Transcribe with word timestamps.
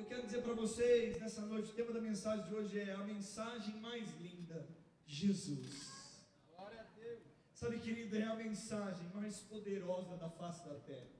Eu 0.00 0.06
quero 0.06 0.22
dizer 0.24 0.42
para 0.42 0.54
vocês 0.54 1.20
nessa 1.20 1.42
noite, 1.42 1.72
o 1.72 1.74
tema 1.74 1.92
da 1.92 2.00
mensagem 2.00 2.46
de 2.46 2.54
hoje 2.54 2.80
é 2.80 2.94
a 2.94 3.04
mensagem 3.04 3.74
mais 3.82 4.08
linda, 4.18 4.66
Jesus. 5.06 6.24
Glória 6.48 6.80
a 6.80 6.98
Deus. 6.98 7.20
Sabe, 7.52 7.78
querido, 7.80 8.16
é 8.16 8.22
a 8.22 8.34
mensagem 8.34 9.06
mais 9.12 9.40
poderosa 9.40 10.16
da 10.16 10.30
face 10.30 10.66
da 10.66 10.74
terra. 10.76 11.10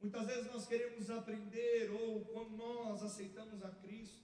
Muitas 0.00 0.26
vezes 0.28 0.46
nós 0.46 0.64
queremos 0.68 1.10
aprender, 1.10 1.90
ou 1.90 2.24
quando 2.26 2.56
nós 2.56 3.02
aceitamos 3.02 3.64
a 3.64 3.70
Cristo, 3.70 4.22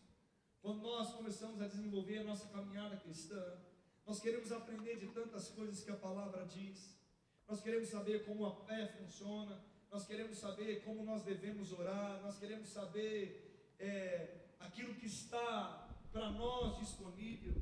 quando 0.63 0.81
nós 0.81 1.13
começamos 1.13 1.61
a 1.61 1.67
desenvolver 1.67 2.19
a 2.19 2.25
nossa 2.25 2.47
caminhada 2.51 2.97
cristã, 2.99 3.59
nós 4.07 4.21
queremos 4.21 4.53
aprender 4.53 5.01
de 5.01 5.09
tantas 5.09 5.49
coisas 5.49 5.83
que 5.83 5.91
a 5.91 5.97
palavra 5.97 6.47
diz, 6.47 6.97
nós 7.49 7.61
queremos 7.61 7.89
saber 7.89 8.25
como 8.25 8.47
a 8.47 8.55
fé 8.55 8.87
funciona, 8.87 9.61
nós 9.91 10.07
queremos 10.07 10.39
saber 10.39 10.85
como 10.85 11.03
nós 11.03 11.25
devemos 11.25 11.73
orar, 11.73 12.23
nós 12.23 12.39
queremos 12.39 12.69
saber 12.69 13.44
é, 13.79 14.35
aquilo 14.61 14.95
que 14.95 15.07
está 15.07 15.89
para 16.13 16.31
nós 16.31 16.79
disponível. 16.79 17.55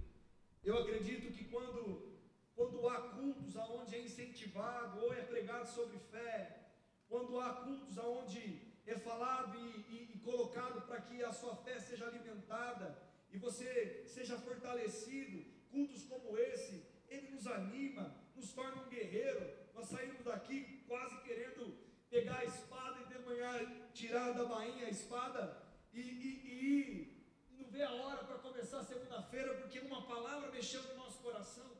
Eu 0.62 0.78
acredito 0.78 1.32
que 1.32 1.44
quando, 1.44 2.18
quando 2.54 2.88
há 2.88 3.00
cultos 3.10 3.56
aonde 3.56 3.96
é 3.96 4.02
incentivado 4.02 5.00
ou 5.00 5.12
é 5.12 5.22
pregado 5.22 5.66
sobre 5.66 5.98
fé, 5.98 6.68
quando 7.08 7.38
há 7.40 7.54
cultos 7.54 7.98
aonde 7.98 8.60
é 8.86 8.96
falado 8.98 9.58
e, 9.58 9.94
e, 9.94 10.12
e 10.14 10.18
colocado 10.18 10.82
para 10.86 11.00
que 11.00 11.22
a 11.22 11.32
sua 11.32 11.56
fé 11.56 11.78
seja 11.78 12.06
alimentada 12.06 12.98
e 13.32 13.38
você 13.38 14.04
seja 14.06 14.38
fortalecido, 14.38 15.44
cultos 15.70 16.04
como 16.04 16.36
esse, 16.36 16.86
ele 17.08 17.30
nos 17.30 17.46
anima, 17.46 18.14
nos 18.36 18.52
torna 18.52 18.82
um 18.82 18.88
guerreiro. 18.88 19.50
Nós 19.74 19.86
saímos 19.86 20.22
daqui 20.22 20.84
quase 20.86 21.20
querendo 21.22 21.74
pegar 22.10 22.40
a 22.40 22.44
espada 22.44 23.00
e 23.00 23.12
de 23.12 23.18
manhã 23.24 23.90
tirar 23.94 24.32
da 24.32 24.44
bainha 24.44 24.86
a 24.86 24.90
espada 24.90 25.61
e, 25.92 26.00
e, 26.00 27.24
e 27.50 27.62
não 27.62 27.70
ver 27.70 27.82
a 27.82 27.92
hora 27.92 28.24
para 28.24 28.38
começar 28.38 28.82
segunda-feira, 28.82 29.54
porque 29.54 29.80
uma 29.80 30.02
palavra 30.06 30.50
mexeu 30.50 30.82
no 30.82 30.96
nosso 30.96 31.18
coração. 31.18 31.70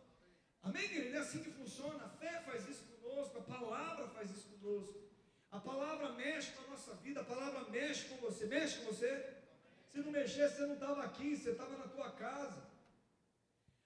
Amém, 0.63 0.89
querido? 0.89 1.17
É 1.17 1.21
assim 1.21 1.43
que 1.43 1.51
funciona. 1.51 2.05
A 2.05 2.09
fé 2.09 2.41
faz 2.43 2.69
isso 2.69 2.85
conosco, 2.85 3.39
a 3.39 3.43
palavra 3.43 4.09
faz 4.09 4.31
isso 4.31 4.49
conosco. 4.49 5.03
A 5.51 5.61
palavra 5.61 6.13
mexe 6.13 6.53
com 6.53 6.65
a 6.65 6.69
nossa 6.69 6.95
vida, 6.95 7.21
a 7.21 7.25
palavra 7.25 7.65
mexe 7.71 8.09
com 8.09 8.17
você. 8.17 8.47
Mexe 8.47 8.79
com 8.79 8.87
você? 8.87 9.37
Se 9.91 9.99
não 9.99 10.11
mexesse, 10.11 10.57
você 10.57 10.67
não 10.67 10.75
estava 10.75 11.03
aqui, 11.03 11.37
você 11.37 11.51
estava 11.51 11.77
na 11.77 11.89
tua 11.89 12.11
casa. 12.13 12.63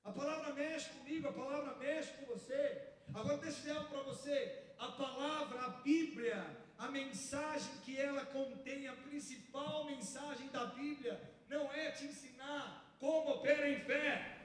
A 0.05 0.13
palavra 0.13 0.55
mexe 0.55 0.91
comigo, 0.91 1.29
a 1.29 1.33
palavra 1.33 1.75
mexe 1.77 2.13
com 2.13 2.27
você. 2.27 2.95
Agora 3.13 3.39
deixa 3.39 3.57
eu 3.57 3.63
dizer 3.63 3.71
algo 3.73 3.89
para 3.89 4.03
você. 4.03 4.65
A 4.79 4.89
palavra, 4.93 5.61
a 5.63 5.69
Bíblia, 5.81 6.66
a 6.79 6.89
mensagem 6.89 7.71
que 7.85 7.99
ela 7.99 8.25
contém, 8.27 8.87
a 8.87 8.93
principal 8.93 9.87
mensagem 9.87 10.49
da 10.49 10.67
Bíblia, 10.67 11.21
não 11.49 11.73
é 11.73 11.91
te 11.91 12.05
ensinar 12.05 12.85
como 12.99 13.31
opera 13.31 13.69
em 13.69 13.81
fé. 13.81 14.37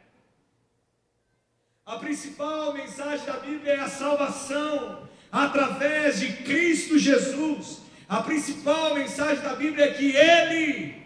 A 1.86 1.98
principal 1.98 2.74
mensagem 2.74 3.26
da 3.26 3.40
Bíblia 3.40 3.74
é 3.74 3.80
a 3.80 3.90
salvação 3.90 5.10
através 5.32 6.20
de 6.20 6.44
Cristo 6.44 6.98
Jesus. 6.98 7.82
A 8.08 8.22
principal 8.22 8.96
mensagem 8.96 9.44
da 9.44 9.56
Bíblia 9.56 9.86
é 9.86 9.94
que 9.94 10.16
Ele 10.16 11.02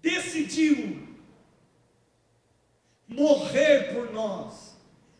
decidiu 0.00 1.08
morrer 3.08 3.92
por 3.94 4.12
nós, 4.12 4.76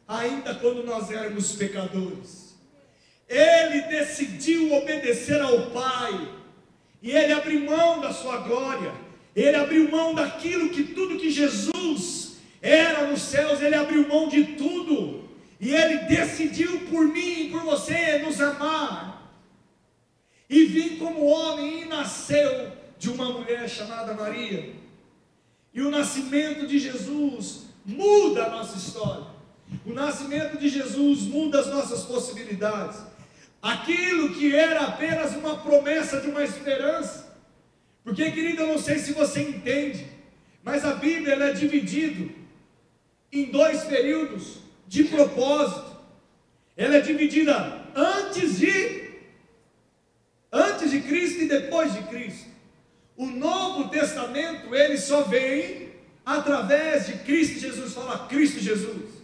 ainda 0.06 0.55
quando 0.55 0.84
nós 0.84 1.11
éramos 1.11 1.52
pecadores. 1.52 2.49
Ele 3.31 3.83
decidiu 3.83 4.75
obedecer 4.75 5.41
ao 5.41 5.70
Pai, 5.70 6.28
e 7.00 7.12
ele 7.12 7.33
abriu 7.33 7.64
mão 7.64 8.00
da 8.00 8.12
sua 8.12 8.39
glória, 8.39 8.92
ele 9.34 9.56
abriu 9.56 9.91
mão 9.91 10.14
daquilo 10.14 10.69
que 10.69 10.83
tudo 10.83 11.19
que 11.19 11.31
Jesus 11.31 12.36
era 12.61 13.06
nos 13.06 13.23
céus, 13.23 13.62
ele 13.62 13.77
abriu 13.77 14.06
mão 14.06 14.28
de 14.28 14.45
tudo 14.57 15.20
e 15.61 15.74
Ele 15.74 15.98
decidiu 16.07 16.86
por 16.86 17.07
mim 17.07 17.42
e 17.42 17.51
por 17.51 17.63
você 17.63 18.19
nos 18.20 18.40
amar. 18.40 19.30
E 20.48 20.64
vim 20.64 20.96
como 20.96 21.27
homem 21.27 21.83
e 21.83 21.85
nasceu 21.85 22.73
de 22.98 23.11
uma 23.11 23.27
mulher 23.27 23.69
chamada 23.69 24.14
Maria. 24.14 24.74
E 25.74 25.83
o 25.83 25.90
nascimento 25.90 26.67
de 26.67 26.79
Jesus 26.79 27.67
muda 27.85 28.46
a 28.46 28.51
nossa 28.51 28.77
história. 28.79 29.27
O 29.85 29.92
nascimento 29.92 30.58
de 30.58 30.69
Jesus 30.69 31.20
muda 31.20 31.61
as 31.61 31.67
nossas 31.67 32.05
possibilidades. 32.05 32.98
Aquilo 33.62 34.34
que 34.34 34.54
era 34.54 34.86
apenas 34.86 35.34
uma 35.36 35.58
promessa 35.58 36.20
de 36.20 36.28
uma 36.28 36.42
esperança. 36.42 37.36
Porque, 38.02 38.30
querido, 38.30 38.62
eu 38.62 38.68
não 38.68 38.78
sei 38.78 38.98
se 38.98 39.12
você 39.12 39.42
entende, 39.42 40.06
mas 40.62 40.84
a 40.84 40.94
Bíblia 40.94 41.34
é 41.34 41.52
dividida 41.52 42.32
em 43.30 43.44
dois 43.46 43.84
períodos 43.84 44.58
de 44.88 45.04
propósito. 45.04 45.98
Ela 46.76 46.96
é 46.96 47.00
dividida 47.00 47.84
antes 47.94 48.58
de 48.58 49.10
antes 50.52 50.90
de 50.90 51.00
Cristo 51.02 51.42
e 51.42 51.48
depois 51.48 51.92
de 51.92 52.02
Cristo. 52.04 52.48
O 53.16 53.27
Novo 53.27 53.88
Testamento, 53.88 54.74
ele 54.74 54.96
só 54.96 55.22
vem 55.22 55.90
através 56.24 57.06
de 57.06 57.12
Cristo 57.18 57.60
Jesus, 57.60 57.92
fala 57.92 58.27
Cristo 58.27 58.58
Jesus. 58.58 59.20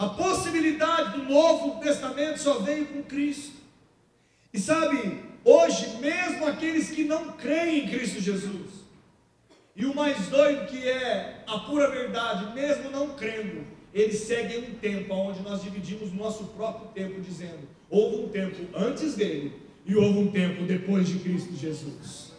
A 0.00 0.08
possibilidade 0.08 1.18
do 1.18 1.24
Novo 1.24 1.78
Testamento 1.78 2.38
só 2.38 2.60
veio 2.60 2.86
com 2.86 3.02
Cristo. 3.02 3.52
E 4.50 4.58
sabe, 4.58 5.22
hoje, 5.44 5.98
mesmo 6.00 6.46
aqueles 6.46 6.90
que 6.90 7.04
não 7.04 7.32
creem 7.32 7.84
em 7.84 7.86
Cristo 7.86 8.18
Jesus, 8.18 8.70
e 9.76 9.84
o 9.84 9.94
mais 9.94 10.16
doido 10.28 10.68
que 10.68 10.88
é 10.88 11.44
a 11.46 11.58
pura 11.58 11.90
verdade, 11.90 12.54
mesmo 12.54 12.88
não 12.88 13.10
crendo, 13.10 13.62
eles 13.92 14.20
seguem 14.20 14.70
um 14.70 14.74
tempo 14.76 15.12
onde 15.12 15.42
nós 15.42 15.62
dividimos 15.62 16.14
nosso 16.14 16.44
próprio 16.44 16.88
tempo, 16.94 17.20
dizendo: 17.20 17.68
houve 17.90 18.24
um 18.24 18.28
tempo 18.30 18.56
antes 18.74 19.14
dele 19.14 19.52
e 19.84 19.94
houve 19.94 20.18
um 20.18 20.30
tempo 20.30 20.62
depois 20.62 21.08
de 21.08 21.18
Cristo 21.18 21.54
Jesus. 21.54 22.29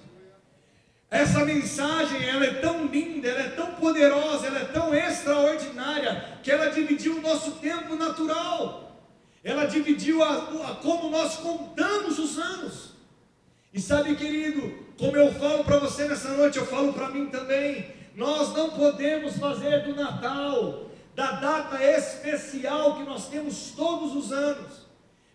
Essa 1.11 1.43
mensagem, 1.43 2.23
ela 2.23 2.45
é 2.45 2.53
tão 2.53 2.85
linda, 2.85 3.27
ela 3.27 3.41
é 3.41 3.49
tão 3.49 3.73
poderosa, 3.73 4.47
ela 4.47 4.59
é 4.59 4.65
tão 4.65 4.95
extraordinária, 4.95 6.39
que 6.41 6.49
ela 6.49 6.71
dividiu 6.71 7.17
o 7.17 7.21
nosso 7.21 7.51
tempo 7.55 7.97
natural. 7.97 8.97
Ela 9.43 9.65
dividiu 9.65 10.23
a, 10.23 10.37
a 10.69 10.75
como 10.75 11.09
nós 11.09 11.35
contamos 11.35 12.17
os 12.17 12.37
anos. 12.39 12.91
E 13.73 13.81
sabe, 13.81 14.15
querido, 14.15 14.73
como 14.97 15.17
eu 15.17 15.33
falo 15.33 15.65
para 15.65 15.79
você 15.79 16.07
nessa 16.07 16.29
noite, 16.29 16.57
eu 16.57 16.65
falo 16.65 16.93
para 16.93 17.09
mim 17.09 17.25
também. 17.25 17.93
Nós 18.15 18.53
não 18.53 18.69
podemos 18.69 19.37
fazer 19.37 19.83
do 19.83 19.93
Natal, 19.93 20.91
da 21.13 21.31
data 21.33 21.83
especial 21.83 22.95
que 22.95 23.03
nós 23.03 23.27
temos 23.27 23.71
todos 23.75 24.15
os 24.15 24.31
anos, 24.31 24.87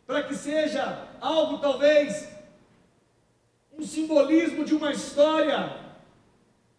para 0.06 0.22
que 0.22 0.34
seja 0.34 1.06
algo 1.20 1.58
talvez 1.58 2.36
um 3.78 3.84
simbolismo 3.84 4.64
de 4.64 4.75
uma 4.75 4.92
história 4.92 5.84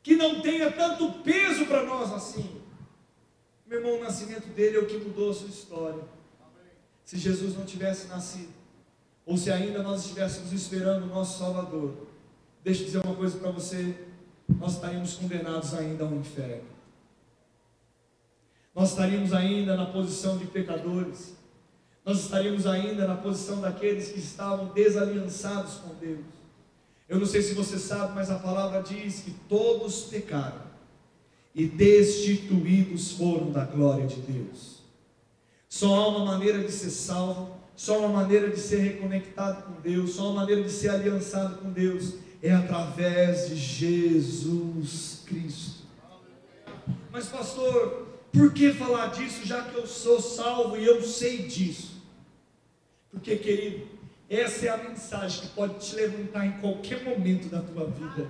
que 0.01 0.15
não 0.15 0.41
tenha 0.41 0.71
tanto 0.71 1.11
peso 1.23 1.65
para 1.65 1.83
nós 1.83 2.11
assim. 2.13 2.61
Meu 3.65 3.79
irmão, 3.79 3.99
o 3.99 4.03
nascimento 4.03 4.47
dele 4.47 4.77
é 4.77 4.79
o 4.79 4.87
que 4.87 4.97
mudou 4.97 5.31
a 5.31 5.33
sua 5.33 5.49
história. 5.49 6.03
Se 7.03 7.17
Jesus 7.17 7.55
não 7.55 7.65
tivesse 7.65 8.07
nascido, 8.07 8.53
ou 9.25 9.37
se 9.37 9.51
ainda 9.51 9.83
nós 9.83 10.01
estivéssemos 10.01 10.53
esperando 10.53 11.03
o 11.03 11.07
nosso 11.07 11.39
Salvador, 11.39 12.07
Deixa 12.67 12.81
eu 12.81 12.85
dizer 12.85 13.05
uma 13.05 13.15
coisa 13.15 13.37
para 13.37 13.49
você: 13.49 13.95
nós 14.49 14.73
estaríamos 14.73 15.13
condenados 15.13 15.73
ainda 15.73 16.03
ao 16.03 16.13
inferno. 16.13 16.67
Nós 18.75 18.89
estaríamos 18.89 19.31
ainda 19.31 19.77
na 19.77 19.85
posição 19.85 20.37
de 20.37 20.47
pecadores. 20.47 21.33
Nós 22.03 22.19
estaríamos 22.19 22.67
ainda 22.67 23.07
na 23.07 23.15
posição 23.15 23.61
daqueles 23.61 24.11
que 24.11 24.19
estavam 24.19 24.73
desaliançados 24.73 25.75
com 25.75 25.95
Deus. 25.95 26.25
Eu 27.09 27.19
não 27.19 27.25
sei 27.25 27.42
se 27.42 27.54
você 27.54 27.80
sabe, 27.80 28.13
mas 28.15 28.30
a 28.30 28.38
palavra 28.38 28.81
diz 28.81 29.21
que 29.21 29.31
todos 29.48 30.01
pecaram 30.04 30.62
e 31.56 31.65
destituídos 31.65 33.12
foram 33.12 33.51
da 33.51 33.65
glória 33.65 34.06
de 34.06 34.18
Deus. 34.21 34.77
Só 35.69 35.95
há 35.95 36.07
uma 36.09 36.25
maneira 36.25 36.63
de 36.63 36.71
ser 36.71 36.89
salvo, 36.89 37.56
só 37.75 38.00
uma 38.00 38.09
maneira 38.09 38.50
de 38.50 38.59
ser 38.59 38.80
reconectado 38.80 39.63
com 39.63 39.81
Deus, 39.81 40.12
só 40.12 40.31
uma 40.31 40.42
maneira 40.42 40.63
de 40.63 40.71
ser 40.71 40.89
aliançado 40.89 41.57
com 41.57 41.71
Deus, 41.71 42.15
é 42.42 42.51
através 42.51 43.50
de 43.50 43.56
Jesus 43.56 45.24
Cristo. 45.25 45.83
Mas, 47.12 47.27
pastor, 47.27 48.07
por 48.31 48.53
que 48.53 48.74
falar 48.74 49.07
disso 49.07 49.45
já 49.45 49.63
que 49.63 49.75
eu 49.75 49.88
sou 49.88 50.21
salvo 50.21 50.77
e 50.77 50.86
eu 50.86 51.01
sei 51.01 51.44
disso? 51.44 52.03
Porque, 53.12 53.36
querido, 53.38 53.88
essa 54.29 54.65
é 54.65 54.69
a 54.69 54.77
mensagem 54.77 55.41
que 55.41 55.47
pode 55.47 55.85
te 55.85 55.95
levantar 55.95 56.45
em 56.45 56.51
qualquer 56.59 57.03
momento 57.03 57.47
da 57.47 57.62
tua 57.62 57.85
vida. 57.85 58.29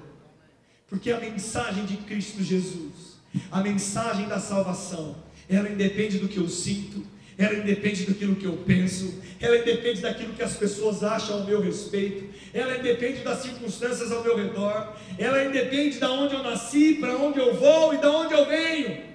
Porque 0.88 1.12
a 1.12 1.20
mensagem 1.20 1.86
de 1.86 1.98
Cristo 1.98 2.44
Jesus, 2.44 3.18
a 3.52 3.62
mensagem 3.62 4.28
da 4.28 4.40
salvação, 4.40 5.16
ela 5.50 5.70
independe 5.70 6.20
do 6.20 6.28
que 6.28 6.38
eu 6.38 6.48
sinto, 6.48 7.04
ela 7.38 7.56
independe 7.56 8.06
daquilo 8.06 8.36
que 8.36 8.46
eu 8.46 8.58
penso, 8.58 9.22
ela 9.40 9.58
independe 9.58 10.02
daquilo 10.02 10.34
que 10.34 10.44
as 10.44 10.56
pessoas 10.56 11.04
acham 11.04 11.40
ao 11.40 11.46
meu 11.46 11.62
respeito, 11.62 12.28
ela 12.54 12.78
independe 12.78 13.22
das 13.22 13.40
circunstâncias 13.40 14.12
ao 14.12 14.24
meu 14.24 14.38
redor, 14.38 14.96
ela 15.18 15.44
independe 15.44 16.00
de 16.00 16.06
onde 16.06 16.36
eu 16.36 16.44
nasci, 16.44 16.96
para 16.96 17.18
onde 17.18 17.40
eu 17.40 17.54
vou 17.56 17.94
e 17.94 17.98
de 17.98 18.08
onde 18.08 18.34
eu 18.34 18.46
venho. 18.46 19.08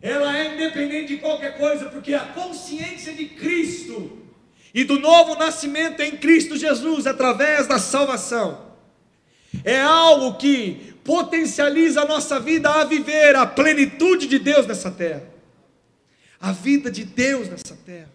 Ela 0.00 0.36
é 0.36 0.54
independente 0.54 1.14
de 1.14 1.16
qualquer 1.18 1.56
coisa, 1.56 1.86
porque 1.86 2.12
a 2.12 2.20
consciência 2.20 3.12
de 3.12 3.26
Cristo 3.26 4.21
e 4.74 4.84
do 4.84 4.98
novo 4.98 5.34
nascimento 5.34 6.00
em 6.00 6.16
Cristo 6.16 6.56
Jesus 6.56 7.06
através 7.06 7.66
da 7.66 7.78
salvação 7.78 8.72
é 9.64 9.80
algo 9.80 10.38
que 10.38 10.94
potencializa 11.04 12.02
a 12.02 12.06
nossa 12.06 12.40
vida 12.40 12.70
a 12.70 12.84
viver 12.84 13.36
a 13.36 13.46
plenitude 13.46 14.26
de 14.26 14.38
Deus 14.38 14.66
nessa 14.66 14.90
terra. 14.90 15.28
A 16.40 16.52
vida 16.52 16.90
de 16.90 17.04
Deus 17.04 17.48
nessa 17.48 17.76
terra. 17.76 18.10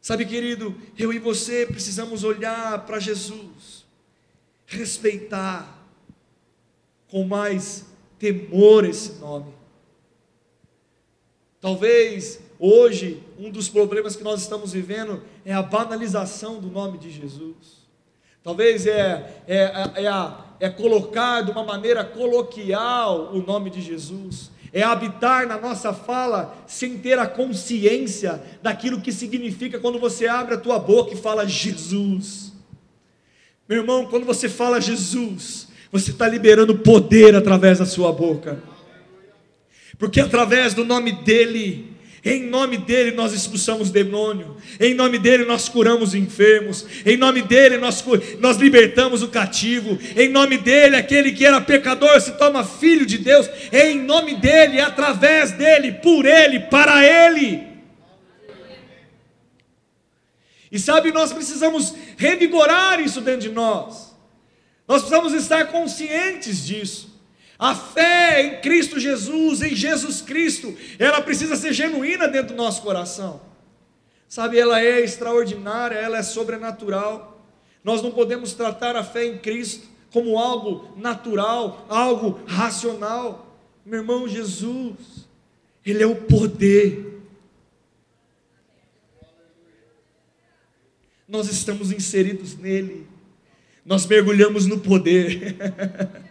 Sabe, 0.00 0.24
querido, 0.24 0.74
eu 0.98 1.12
e 1.12 1.18
você 1.18 1.66
precisamos 1.66 2.24
olhar 2.24 2.84
para 2.86 2.98
Jesus, 2.98 3.84
respeitar 4.66 5.84
com 7.08 7.24
mais 7.24 7.86
temor 8.18 8.84
esse 8.84 9.14
nome. 9.14 9.54
Talvez 11.60 12.40
hoje 12.58 13.22
um 13.38 13.50
dos 13.50 13.68
problemas 13.68 14.16
que 14.16 14.24
nós 14.24 14.42
estamos 14.42 14.72
vivendo 14.72 15.22
é 15.44 15.52
a 15.52 15.62
banalização 15.62 16.58
do 16.58 16.68
nome 16.68 16.98
de 16.98 17.10
Jesus. 17.10 17.86
Talvez 18.42 18.86
é, 18.86 19.42
é, 19.46 19.56
é, 19.56 20.04
é, 20.04 20.66
é 20.66 20.70
colocar 20.70 21.42
de 21.42 21.50
uma 21.50 21.64
maneira 21.64 22.04
coloquial 22.04 23.32
o 23.34 23.42
nome 23.42 23.70
de 23.70 23.80
Jesus, 23.80 24.50
é 24.72 24.82
habitar 24.82 25.46
na 25.46 25.58
nossa 25.58 25.92
fala 25.92 26.56
sem 26.66 26.98
ter 26.98 27.18
a 27.18 27.26
consciência 27.26 28.42
daquilo 28.62 29.00
que 29.00 29.10
significa 29.10 29.78
quando 29.78 29.98
você 29.98 30.28
abre 30.28 30.54
a 30.54 30.58
tua 30.58 30.78
boca 30.78 31.12
e 31.12 31.16
fala 31.16 31.46
Jesus. 31.46 32.52
Meu 33.68 33.78
irmão, 33.78 34.06
quando 34.06 34.24
você 34.24 34.48
fala 34.48 34.80
Jesus, 34.80 35.66
você 35.90 36.12
está 36.12 36.28
liberando 36.28 36.78
poder 36.78 37.34
através 37.34 37.78
da 37.78 37.86
sua 37.86 38.12
boca, 38.12 38.62
porque 39.98 40.20
através 40.20 40.72
do 40.72 40.84
nome 40.84 41.10
dEle, 41.10 41.95
em 42.28 42.42
nome 42.42 42.76
dele 42.76 43.12
nós 43.12 43.32
expulsamos 43.32 43.88
demônio. 43.88 44.56
Em 44.80 44.94
nome 44.94 45.16
dele 45.16 45.44
nós 45.44 45.68
curamos 45.68 46.12
enfermos. 46.12 46.84
Em 47.06 47.16
nome 47.16 47.40
dele 47.40 47.78
nós, 47.78 48.04
nós 48.40 48.56
libertamos 48.56 49.22
o 49.22 49.28
cativo. 49.28 49.96
Em 50.16 50.28
nome 50.28 50.58
dele, 50.58 50.96
aquele 50.96 51.30
que 51.30 51.46
era 51.46 51.60
pecador 51.60 52.20
se 52.20 52.32
torna 52.32 52.64
filho 52.64 53.06
de 53.06 53.18
Deus. 53.18 53.48
Em 53.72 54.00
nome 54.02 54.34
dele, 54.34 54.80
através 54.80 55.52
dele, 55.52 55.92
por 56.02 56.26
ele, 56.26 56.58
para 56.58 57.06
ele. 57.06 57.62
E 60.72 60.80
sabe, 60.80 61.12
nós 61.12 61.32
precisamos 61.32 61.94
revigorar 62.16 63.00
isso 63.00 63.20
dentro 63.20 63.42
de 63.42 63.50
nós. 63.50 64.16
Nós 64.88 65.02
precisamos 65.02 65.32
estar 65.32 65.66
conscientes 65.68 66.66
disso. 66.66 67.15
A 67.58 67.74
fé 67.74 68.42
em 68.42 68.60
Cristo 68.60 69.00
Jesus, 69.00 69.62
em 69.62 69.74
Jesus 69.74 70.20
Cristo, 70.20 70.76
ela 70.98 71.22
precisa 71.22 71.56
ser 71.56 71.72
genuína 71.72 72.28
dentro 72.28 72.54
do 72.54 72.62
nosso 72.62 72.82
coração. 72.82 73.40
Sabe, 74.28 74.58
ela 74.58 74.80
é 74.80 75.00
extraordinária, 75.00 75.96
ela 75.96 76.18
é 76.18 76.22
sobrenatural. 76.22 77.42
Nós 77.82 78.02
não 78.02 78.10
podemos 78.10 78.52
tratar 78.52 78.96
a 78.96 79.04
fé 79.04 79.24
em 79.24 79.38
Cristo 79.38 79.86
como 80.12 80.38
algo 80.38 80.92
natural, 80.96 81.86
algo 81.88 82.40
racional. 82.46 83.56
Meu 83.84 84.00
irmão 84.00 84.28
Jesus, 84.28 85.26
Ele 85.84 86.02
é 86.02 86.06
o 86.06 86.16
poder. 86.16 87.22
Nós 91.26 91.50
estamos 91.50 91.90
inseridos 91.90 92.56
nele, 92.56 93.06
nós 93.84 94.06
mergulhamos 94.06 94.66
no 94.66 94.78
poder. 94.78 95.56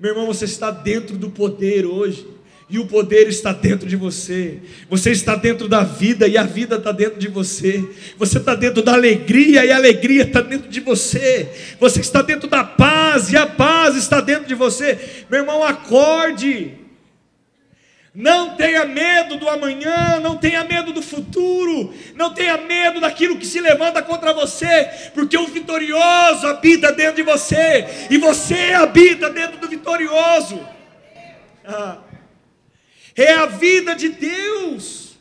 Meu 0.00 0.12
irmão, 0.12 0.26
você 0.26 0.44
está 0.44 0.70
dentro 0.70 1.16
do 1.16 1.28
poder 1.30 1.84
hoje. 1.84 2.38
E 2.70 2.78
o 2.78 2.86
poder 2.86 3.26
está 3.28 3.52
dentro 3.52 3.88
de 3.88 3.96
você. 3.96 4.60
Você 4.90 5.10
está 5.10 5.34
dentro 5.34 5.66
da 5.66 5.82
vida 5.82 6.28
e 6.28 6.36
a 6.36 6.42
vida 6.42 6.76
está 6.76 6.92
dentro 6.92 7.18
de 7.18 7.26
você. 7.26 7.82
Você 8.18 8.38
está 8.38 8.54
dentro 8.54 8.82
da 8.82 8.92
alegria 8.92 9.64
e 9.64 9.72
a 9.72 9.76
alegria 9.76 10.22
está 10.22 10.42
dentro 10.42 10.68
de 10.68 10.80
você. 10.80 11.48
Você 11.80 12.00
está 12.00 12.20
dentro 12.20 12.46
da 12.46 12.62
paz 12.62 13.32
e 13.32 13.36
a 13.38 13.46
paz 13.46 13.96
está 13.96 14.20
dentro 14.20 14.46
de 14.46 14.54
você. 14.54 15.24
Meu 15.30 15.40
irmão, 15.40 15.64
acorde. 15.64 16.74
Não 18.14 18.56
tenha 18.56 18.84
medo 18.84 19.36
do 19.36 19.48
amanhã, 19.48 20.18
não 20.20 20.36
tenha 20.36 20.64
medo 20.64 20.92
do 20.92 21.02
futuro, 21.02 21.94
não 22.14 22.32
tenha 22.32 22.56
medo 22.56 23.00
daquilo 23.00 23.38
que 23.38 23.46
se 23.46 23.60
levanta 23.60 24.02
contra 24.02 24.32
você, 24.32 25.10
porque 25.14 25.36
o 25.36 25.46
vitorioso 25.46 26.46
habita 26.46 26.90
dentro 26.92 27.16
de 27.16 27.22
você, 27.22 27.86
e 28.10 28.18
você 28.18 28.72
habita 28.72 29.30
dentro 29.30 29.58
do 29.58 29.68
vitorioso. 29.68 30.66
Ah. 31.64 31.98
É 33.14 33.32
a 33.34 33.46
vida 33.46 33.94
de 33.94 34.08
Deus. 34.08 35.18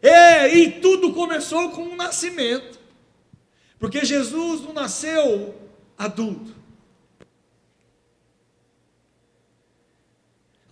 É, 0.00 0.48
e 0.48 0.80
tudo 0.80 1.12
começou 1.12 1.70
com 1.70 1.82
um 1.82 1.96
nascimento. 1.96 2.80
Porque 3.78 4.04
Jesus 4.04 4.62
não 4.62 4.72
nasceu 4.72 5.54
adulto. 5.98 6.54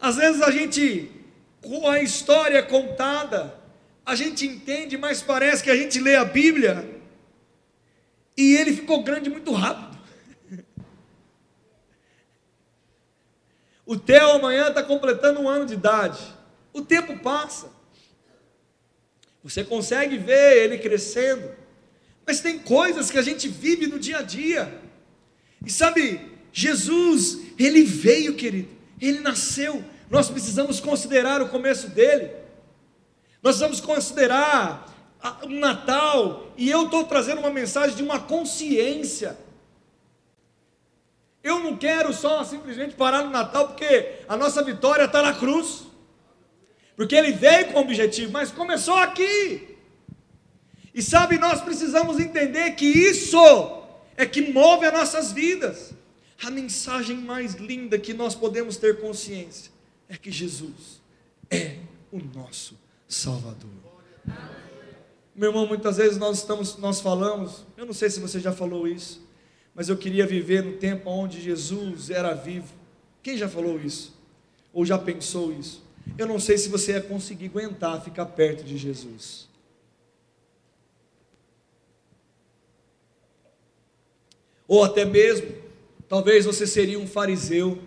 Às 0.00 0.16
vezes 0.16 0.40
a 0.40 0.50
gente 0.50 1.10
com 1.62 1.88
a 1.88 2.00
história 2.00 2.62
contada, 2.62 3.58
a 4.04 4.14
gente 4.14 4.46
entende, 4.46 4.96
mas 4.96 5.22
parece 5.22 5.62
que 5.62 5.70
a 5.70 5.76
gente 5.76 6.00
lê 6.00 6.16
a 6.16 6.24
Bíblia 6.24 7.00
e 8.36 8.56
ele 8.56 8.72
ficou 8.72 9.02
grande 9.02 9.28
muito 9.28 9.52
rápido. 9.52 9.98
O 13.84 13.98
Theo 13.98 14.30
amanhã 14.30 14.68
está 14.68 14.82
completando 14.82 15.40
um 15.40 15.48
ano 15.48 15.66
de 15.66 15.74
idade. 15.74 16.20
O 16.72 16.80
tempo 16.80 17.18
passa. 17.18 17.72
Você 19.42 19.64
consegue 19.64 20.16
ver 20.16 20.64
ele 20.64 20.78
crescendo. 20.78 21.50
Mas 22.24 22.40
tem 22.40 22.58
coisas 22.58 23.10
que 23.10 23.18
a 23.18 23.22
gente 23.22 23.48
vive 23.48 23.88
no 23.88 23.98
dia 23.98 24.18
a 24.18 24.22
dia. 24.22 24.80
E 25.66 25.70
sabe, 25.70 26.20
Jesus, 26.52 27.40
ele 27.58 27.82
veio, 27.82 28.36
querido. 28.36 28.68
Ele 29.00 29.20
nasceu 29.20 29.84
nós 30.10 30.28
precisamos 30.28 30.80
considerar 30.80 31.40
o 31.40 31.48
começo 31.48 31.88
dele. 31.88 32.32
Nós 33.40 33.56
precisamos 33.56 33.80
considerar 33.80 34.86
o 35.44 35.48
Natal, 35.48 36.52
e 36.56 36.68
eu 36.68 36.86
estou 36.86 37.04
trazendo 37.04 37.38
uma 37.38 37.50
mensagem 37.50 37.96
de 37.96 38.02
uma 38.02 38.18
consciência. 38.18 39.38
Eu 41.42 41.60
não 41.60 41.76
quero 41.76 42.12
só 42.12 42.42
simplesmente 42.42 42.96
parar 42.96 43.22
no 43.22 43.30
Natal, 43.30 43.68
porque 43.68 44.16
a 44.28 44.36
nossa 44.36 44.62
vitória 44.62 45.04
está 45.04 45.22
na 45.22 45.32
cruz, 45.32 45.84
porque 46.96 47.14
ele 47.14 47.32
veio 47.32 47.68
com 47.68 47.78
o 47.78 47.82
objetivo, 47.82 48.32
mas 48.32 48.50
começou 48.50 48.96
aqui. 48.96 49.76
E 50.92 51.00
sabe, 51.00 51.38
nós 51.38 51.60
precisamos 51.60 52.18
entender 52.18 52.72
que 52.72 52.84
isso 52.84 53.38
é 54.16 54.26
que 54.26 54.52
move 54.52 54.84
as 54.84 54.92
nossas 54.92 55.32
vidas. 55.32 55.92
A 56.42 56.50
mensagem 56.50 57.16
mais 57.16 57.54
linda 57.54 57.98
que 57.98 58.12
nós 58.12 58.34
podemos 58.34 58.76
ter 58.76 59.00
consciência 59.00 59.70
é 60.10 60.16
que 60.16 60.30
Jesus 60.30 61.00
é 61.48 61.76
o 62.10 62.18
nosso 62.18 62.76
Salvador. 63.08 63.70
Meu 65.34 65.50
irmão, 65.50 65.66
muitas 65.66 65.98
vezes 65.98 66.18
nós 66.18 66.38
estamos, 66.38 66.76
nós 66.78 67.00
falamos, 67.00 67.64
eu 67.76 67.86
não 67.86 67.94
sei 67.94 68.10
se 68.10 68.18
você 68.18 68.40
já 68.40 68.52
falou 68.52 68.88
isso, 68.88 69.24
mas 69.72 69.88
eu 69.88 69.96
queria 69.96 70.26
viver 70.26 70.64
no 70.64 70.72
tempo 70.72 71.08
onde 71.08 71.40
Jesus 71.40 72.10
era 72.10 72.34
vivo. 72.34 72.74
Quem 73.22 73.38
já 73.38 73.48
falou 73.48 73.80
isso? 73.80 74.12
Ou 74.72 74.84
já 74.84 74.98
pensou 74.98 75.52
isso? 75.52 75.84
Eu 76.18 76.26
não 76.26 76.40
sei 76.40 76.58
se 76.58 76.68
você 76.68 76.92
ia 76.92 77.00
conseguir 77.00 77.46
aguentar 77.46 78.02
ficar 78.02 78.26
perto 78.26 78.64
de 78.64 78.76
Jesus. 78.76 79.48
Ou 84.66 84.82
até 84.82 85.04
mesmo, 85.04 85.54
talvez 86.08 86.44
você 86.44 86.66
seria 86.66 86.98
um 86.98 87.06
fariseu 87.06 87.80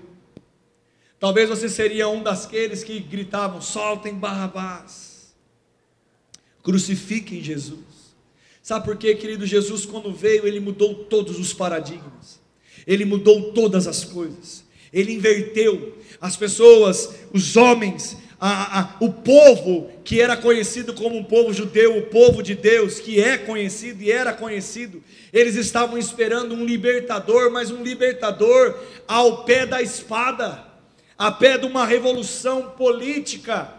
Talvez 1.24 1.48
você 1.48 1.70
seria 1.70 2.10
um 2.10 2.22
daqueles 2.22 2.84
que 2.84 3.00
gritavam: 3.00 3.62
soltem 3.62 4.14
Barrabás, 4.14 5.34
crucifiquem 6.62 7.42
Jesus. 7.42 7.80
Sabe 8.62 8.84
por 8.84 8.98
quê, 8.98 9.16
querido? 9.16 9.46
Jesus, 9.46 9.86
quando 9.86 10.12
veio, 10.12 10.46
ele 10.46 10.60
mudou 10.60 11.06
todos 11.06 11.40
os 11.40 11.54
paradigmas, 11.54 12.42
ele 12.86 13.06
mudou 13.06 13.54
todas 13.54 13.88
as 13.88 14.04
coisas, 14.04 14.66
ele 14.92 15.14
inverteu 15.14 15.98
as 16.20 16.36
pessoas, 16.36 17.16
os 17.32 17.56
homens, 17.56 18.18
a, 18.38 18.82
a, 18.82 18.98
o 19.00 19.10
povo 19.10 19.92
que 20.04 20.20
era 20.20 20.36
conhecido 20.36 20.94
como 20.94 21.16
um 21.16 21.24
povo 21.24 21.54
judeu, 21.54 22.00
o 22.00 22.08
povo 22.08 22.44
de 22.44 22.54
Deus, 22.54 23.00
que 23.00 23.22
é 23.22 23.38
conhecido 23.38 24.04
e 24.04 24.12
era 24.12 24.34
conhecido, 24.34 25.02
eles 25.32 25.56
estavam 25.56 25.98
esperando 25.98 26.54
um 26.54 26.66
libertador, 26.66 27.50
mas 27.50 27.72
um 27.72 27.82
libertador 27.82 28.78
ao 29.08 29.46
pé 29.46 29.66
da 29.66 29.82
espada 29.82 30.73
a 31.18 31.32
pé 31.32 31.58
de 31.58 31.66
uma 31.66 31.86
revolução 31.86 32.72
política, 32.72 33.70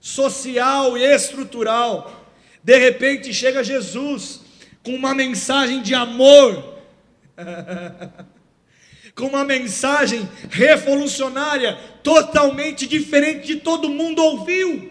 social 0.00 0.96
e 0.98 1.04
estrutural. 1.04 2.26
De 2.62 2.76
repente 2.78 3.32
chega 3.32 3.64
Jesus 3.64 4.40
com 4.82 4.94
uma 4.94 5.14
mensagem 5.14 5.80
de 5.80 5.94
amor, 5.94 6.80
com 9.14 9.26
uma 9.26 9.44
mensagem 9.44 10.28
revolucionária, 10.50 11.78
totalmente 12.02 12.86
diferente 12.86 13.46
de 13.46 13.56
todo 13.56 13.88
mundo 13.88 14.22
ouviu. 14.22 14.90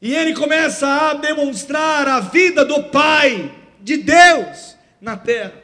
E 0.00 0.14
ele 0.14 0.34
começa 0.34 0.86
a 0.86 1.14
demonstrar 1.14 2.06
a 2.06 2.20
vida 2.20 2.64
do 2.64 2.84
Pai, 2.84 3.52
de 3.80 3.96
Deus, 3.96 4.76
na 5.00 5.16
terra. 5.16 5.54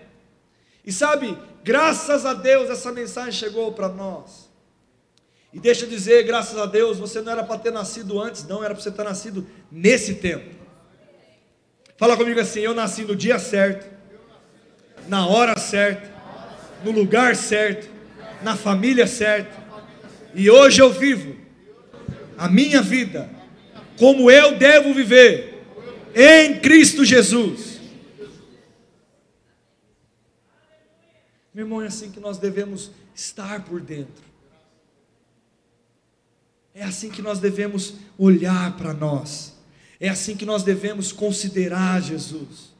E 0.84 0.90
sabe, 0.90 1.36
graças 1.62 2.26
a 2.26 2.34
Deus 2.34 2.70
essa 2.70 2.92
mensagem 2.92 3.32
chegou 3.32 3.72
para 3.72 3.88
nós. 3.88 4.50
E 5.52 5.60
deixa 5.60 5.84
eu 5.84 5.88
dizer, 5.88 6.24
graças 6.24 6.56
a 6.56 6.64
Deus, 6.64 6.98
você 6.98 7.20
não 7.20 7.30
era 7.30 7.44
para 7.44 7.58
ter 7.58 7.70
nascido 7.70 8.20
antes, 8.20 8.46
não, 8.46 8.64
era 8.64 8.74
para 8.74 8.82
você 8.82 8.90
ter 8.90 9.04
nascido 9.04 9.46
nesse 9.70 10.14
tempo. 10.14 10.54
Fala 11.98 12.16
comigo 12.16 12.40
assim: 12.40 12.60
eu 12.60 12.74
nasci 12.74 13.02
no 13.04 13.14
dia 13.14 13.38
certo, 13.38 13.86
na 15.06 15.26
hora 15.26 15.58
certa, 15.58 16.10
no 16.82 16.90
lugar 16.90 17.36
certo, 17.36 17.88
na 18.42 18.56
família 18.56 19.06
certa, 19.06 19.62
e 20.34 20.50
hoje 20.50 20.80
eu 20.80 20.90
vivo 20.90 21.36
a 22.38 22.48
minha 22.48 22.80
vida 22.80 23.28
como 23.98 24.30
eu 24.30 24.56
devo 24.56 24.92
viver 24.92 25.62
em 26.14 26.58
Cristo 26.58 27.04
Jesus. 27.04 27.71
Meu 31.54 31.66
irmão, 31.66 31.82
é 31.82 31.86
assim 31.86 32.10
que 32.10 32.18
nós 32.18 32.38
devemos 32.38 32.90
estar 33.14 33.64
por 33.64 33.80
dentro. 33.80 34.24
É 36.74 36.82
assim 36.82 37.10
que 37.10 37.20
nós 37.20 37.38
devemos 37.38 37.94
olhar 38.16 38.74
para 38.78 38.94
nós. 38.94 39.54
É 40.00 40.08
assim 40.08 40.34
que 40.34 40.46
nós 40.46 40.62
devemos 40.62 41.12
considerar 41.12 42.00
Jesus. 42.00 42.72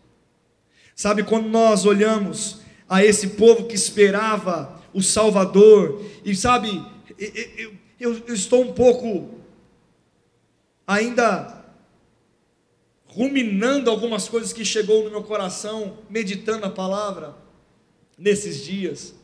Sabe, 0.97 1.23
quando 1.23 1.49
nós 1.49 1.85
olhamos 1.85 2.61
a 2.89 3.05
esse 3.05 3.29
povo 3.29 3.67
que 3.67 3.75
esperava 3.75 4.81
o 4.95 5.03
Salvador, 5.03 6.03
e 6.25 6.35
sabe, 6.35 6.83
eu, 7.19 7.75
eu, 8.01 8.23
eu 8.27 8.35
estou 8.35 8.63
um 8.63 8.73
pouco 8.73 9.39
ainda 10.87 11.63
ruminando 13.05 13.91
algumas 13.91 14.29
coisas 14.29 14.53
que 14.53 14.65
chegou 14.65 15.05
no 15.05 15.11
meu 15.11 15.23
coração, 15.23 15.99
meditando 16.09 16.65
a 16.65 16.71
palavra 16.71 17.43
nesses 18.23 18.65
dias. 18.65 19.15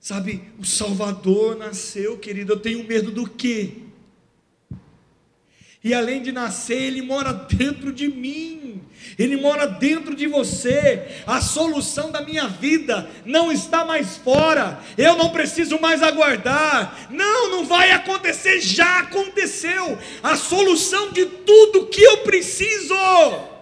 Sabe, 0.00 0.42
o 0.58 0.64
Salvador 0.64 1.56
nasceu, 1.56 2.16
querido. 2.16 2.54
Eu 2.54 2.60
tenho 2.60 2.82
medo 2.84 3.10
do 3.10 3.28
quê? 3.28 3.72
E 5.84 5.92
além 5.92 6.22
de 6.22 6.32
nascer, 6.32 6.80
ele 6.80 7.02
mora 7.02 7.32
dentro 7.32 7.92
de 7.92 8.08
mim. 8.08 8.82
Ele 9.18 9.36
mora 9.36 9.66
dentro 9.66 10.14
de 10.14 10.26
você. 10.26 11.22
A 11.26 11.40
solução 11.40 12.10
da 12.10 12.22
minha 12.22 12.48
vida 12.48 13.08
não 13.24 13.52
está 13.52 13.84
mais 13.84 14.16
fora. 14.16 14.80
Eu 14.96 15.16
não 15.16 15.30
preciso 15.30 15.78
mais 15.80 16.02
aguardar. 16.02 17.08
Não, 17.10 17.50
não 17.50 17.64
vai 17.64 17.90
acontecer, 17.90 18.60
já 18.60 19.00
aconteceu. 19.00 19.98
A 20.22 20.36
solução 20.36 21.12
de 21.12 21.26
tudo 21.26 21.86
que 21.86 22.02
eu 22.02 22.18
preciso. 22.18 23.55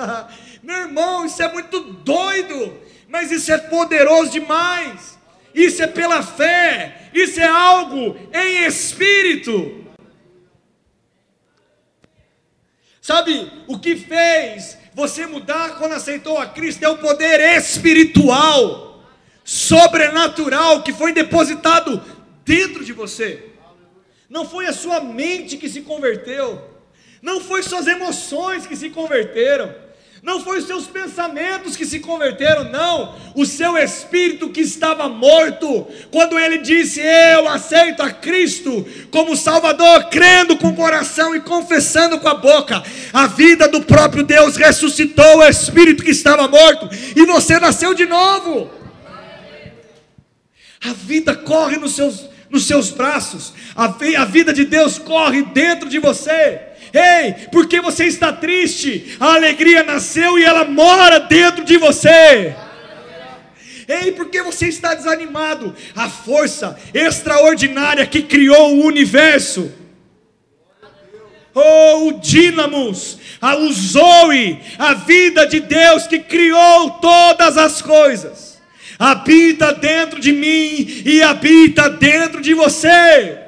Meu 0.62 0.76
irmão, 0.76 1.24
isso 1.24 1.42
é 1.42 1.52
muito 1.52 1.80
doido 1.80 2.82
mas 3.12 3.30
isso 3.30 3.52
é 3.52 3.58
poderoso 3.58 4.30
demais. 4.30 5.18
Isso 5.54 5.82
é 5.82 5.86
pela 5.86 6.22
fé, 6.22 7.10
isso 7.12 7.38
é 7.38 7.46
algo 7.46 8.16
em 8.32 8.64
espírito. 8.64 9.84
Sabe, 13.02 13.52
o 13.66 13.78
que 13.78 13.96
fez 13.96 14.78
você 14.94 15.26
mudar 15.26 15.76
quando 15.76 15.92
aceitou 15.92 16.38
a 16.38 16.46
Cristo 16.46 16.84
é 16.84 16.88
o 16.88 16.96
poder 16.96 17.38
espiritual, 17.58 19.04
sobrenatural, 19.44 20.82
que 20.82 20.94
foi 20.94 21.12
depositado 21.12 22.02
dentro 22.46 22.82
de 22.82 22.94
você. 22.94 23.50
Não 24.26 24.48
foi 24.48 24.64
a 24.64 24.72
sua 24.72 25.02
mente 25.02 25.58
que 25.58 25.68
se 25.68 25.82
converteu, 25.82 26.66
não 27.20 27.42
foi 27.42 27.62
suas 27.62 27.86
emoções 27.86 28.66
que 28.66 28.74
se 28.74 28.88
converteram, 28.88 29.81
não 30.22 30.40
foi 30.40 30.60
os 30.60 30.66
seus 30.66 30.86
pensamentos 30.86 31.74
que 31.74 31.84
se 31.84 31.98
converteram, 31.98 32.70
não. 32.70 33.12
O 33.34 33.44
seu 33.44 33.76
espírito 33.76 34.50
que 34.50 34.60
estava 34.60 35.08
morto, 35.08 35.84
quando 36.12 36.38
ele 36.38 36.58
disse: 36.58 37.00
Eu 37.00 37.48
aceito 37.48 38.04
a 38.04 38.10
Cristo 38.10 38.86
como 39.10 39.36
Salvador, 39.36 40.04
crendo 40.10 40.56
com 40.56 40.68
o 40.68 40.76
coração 40.76 41.34
e 41.34 41.40
confessando 41.40 42.20
com 42.20 42.28
a 42.28 42.34
boca. 42.34 42.84
A 43.12 43.26
vida 43.26 43.66
do 43.66 43.82
próprio 43.82 44.22
Deus 44.22 44.54
ressuscitou 44.54 45.38
o 45.38 45.44
espírito 45.44 46.04
que 46.04 46.12
estava 46.12 46.46
morto 46.46 46.88
e 47.16 47.26
você 47.26 47.58
nasceu 47.58 47.92
de 47.92 48.06
novo. 48.06 48.70
A 50.84 50.92
vida 50.92 51.34
corre 51.34 51.78
nos 51.78 51.96
seus, 51.96 52.28
nos 52.48 52.64
seus 52.66 52.90
braços, 52.90 53.52
a, 53.74 53.86
a 53.86 54.24
vida 54.24 54.52
de 54.52 54.64
Deus 54.64 54.98
corre 54.98 55.42
dentro 55.42 55.88
de 55.88 55.98
você. 55.98 56.71
Ei, 56.92 57.48
porque 57.50 57.80
você 57.80 58.04
está 58.04 58.32
triste? 58.32 59.16
A 59.18 59.34
alegria 59.34 59.82
nasceu 59.82 60.38
e 60.38 60.44
ela 60.44 60.64
mora 60.64 61.18
dentro 61.20 61.64
de 61.64 61.78
você. 61.78 62.54
Ei, 63.88 64.12
porque 64.12 64.42
você 64.42 64.68
está 64.68 64.94
desanimado? 64.94 65.74
A 65.96 66.08
força 66.08 66.78
extraordinária 66.92 68.06
que 68.06 68.22
criou 68.22 68.76
o 68.76 68.86
universo. 68.86 69.72
Oh, 71.54 72.08
o 72.08 72.12
dínamos, 72.20 73.18
a, 73.40 73.54
Zoe, 73.70 74.58
a 74.78 74.94
vida 74.94 75.46
de 75.46 75.60
Deus 75.60 76.06
que 76.06 76.18
criou 76.18 76.92
todas 76.92 77.58
as 77.58 77.82
coisas, 77.82 78.58
habita 78.98 79.74
dentro 79.74 80.18
de 80.18 80.32
mim 80.32 81.02
e 81.04 81.22
habita 81.22 81.90
dentro 81.90 82.40
de 82.40 82.54
você. 82.54 83.38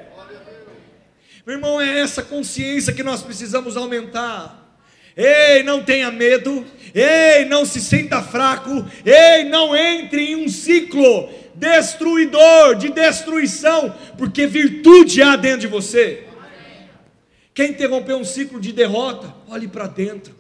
Meu 1.47 1.57
irmão, 1.57 1.81
é 1.81 2.01
essa 2.01 2.23
consciência 2.23 2.93
que 2.93 3.03
nós 3.03 3.23
precisamos 3.23 3.77
aumentar. 3.77 4.79
Ei, 5.17 5.63
não 5.63 5.83
tenha 5.83 6.11
medo. 6.11 6.65
Ei, 6.95 7.45
não 7.45 7.65
se 7.67 7.81
sinta 7.81 8.23
fraco. 8.23 8.87
Ei, 9.05 9.45
não 9.45 9.77
entre 9.77 10.23
em 10.23 10.37
um 10.37 10.49
ciclo 10.49 11.29
destruidor, 11.55 12.75
de 12.77 12.91
destruição, 12.91 13.95
porque 14.19 14.47
virtude 14.47 15.23
há 15.23 15.37
dentro 15.37 15.61
de 15.61 15.67
você. 15.67 16.25
Quer 17.53 17.69
interromper 17.69 18.15
um 18.15 18.25
ciclo 18.25 18.61
de 18.61 18.73
derrota? 18.73 19.33
Olhe 19.49 19.69
para 19.69 19.87
dentro. 19.87 20.35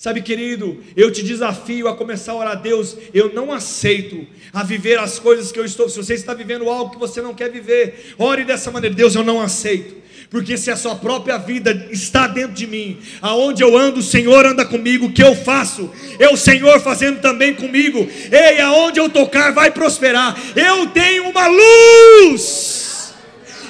Sabe, 0.00 0.22
querido, 0.22 0.82
eu 0.96 1.12
te 1.12 1.22
desafio 1.22 1.86
a 1.86 1.94
começar 1.94 2.32
a 2.32 2.36
orar 2.36 2.52
a 2.52 2.54
Deus. 2.54 2.96
Eu 3.12 3.34
não 3.34 3.52
aceito 3.52 4.26
a 4.50 4.64
viver 4.64 4.98
as 4.98 5.18
coisas 5.18 5.52
que 5.52 5.60
eu 5.60 5.64
estou. 5.66 5.90
Se 5.90 5.98
você 5.98 6.14
está 6.14 6.32
vivendo 6.32 6.70
algo 6.70 6.90
que 6.90 6.98
você 6.98 7.20
não 7.20 7.34
quer 7.34 7.50
viver, 7.50 8.14
ore 8.16 8.42
dessa 8.42 8.70
maneira. 8.70 8.96
Deus, 8.96 9.14
eu 9.14 9.22
não 9.22 9.42
aceito. 9.42 9.94
Porque 10.30 10.56
se 10.56 10.70
a 10.70 10.76
sua 10.76 10.94
própria 10.94 11.36
vida 11.36 11.88
está 11.90 12.26
dentro 12.26 12.54
de 12.54 12.66
mim, 12.66 12.98
aonde 13.20 13.62
eu 13.62 13.76
ando, 13.76 14.00
o 14.00 14.02
Senhor 14.02 14.46
anda 14.46 14.64
comigo, 14.64 15.04
o 15.04 15.12
que 15.12 15.22
eu 15.22 15.36
faço, 15.36 15.90
é 16.18 16.30
o 16.30 16.36
Senhor 16.36 16.80
fazendo 16.80 17.20
também 17.20 17.52
comigo. 17.52 18.08
Ei, 18.32 18.58
aonde 18.58 18.98
eu 18.98 19.10
tocar 19.10 19.52
vai 19.52 19.70
prosperar. 19.70 20.34
Eu 20.56 20.86
tenho 20.86 21.28
uma 21.28 21.46
luz. 21.46 23.12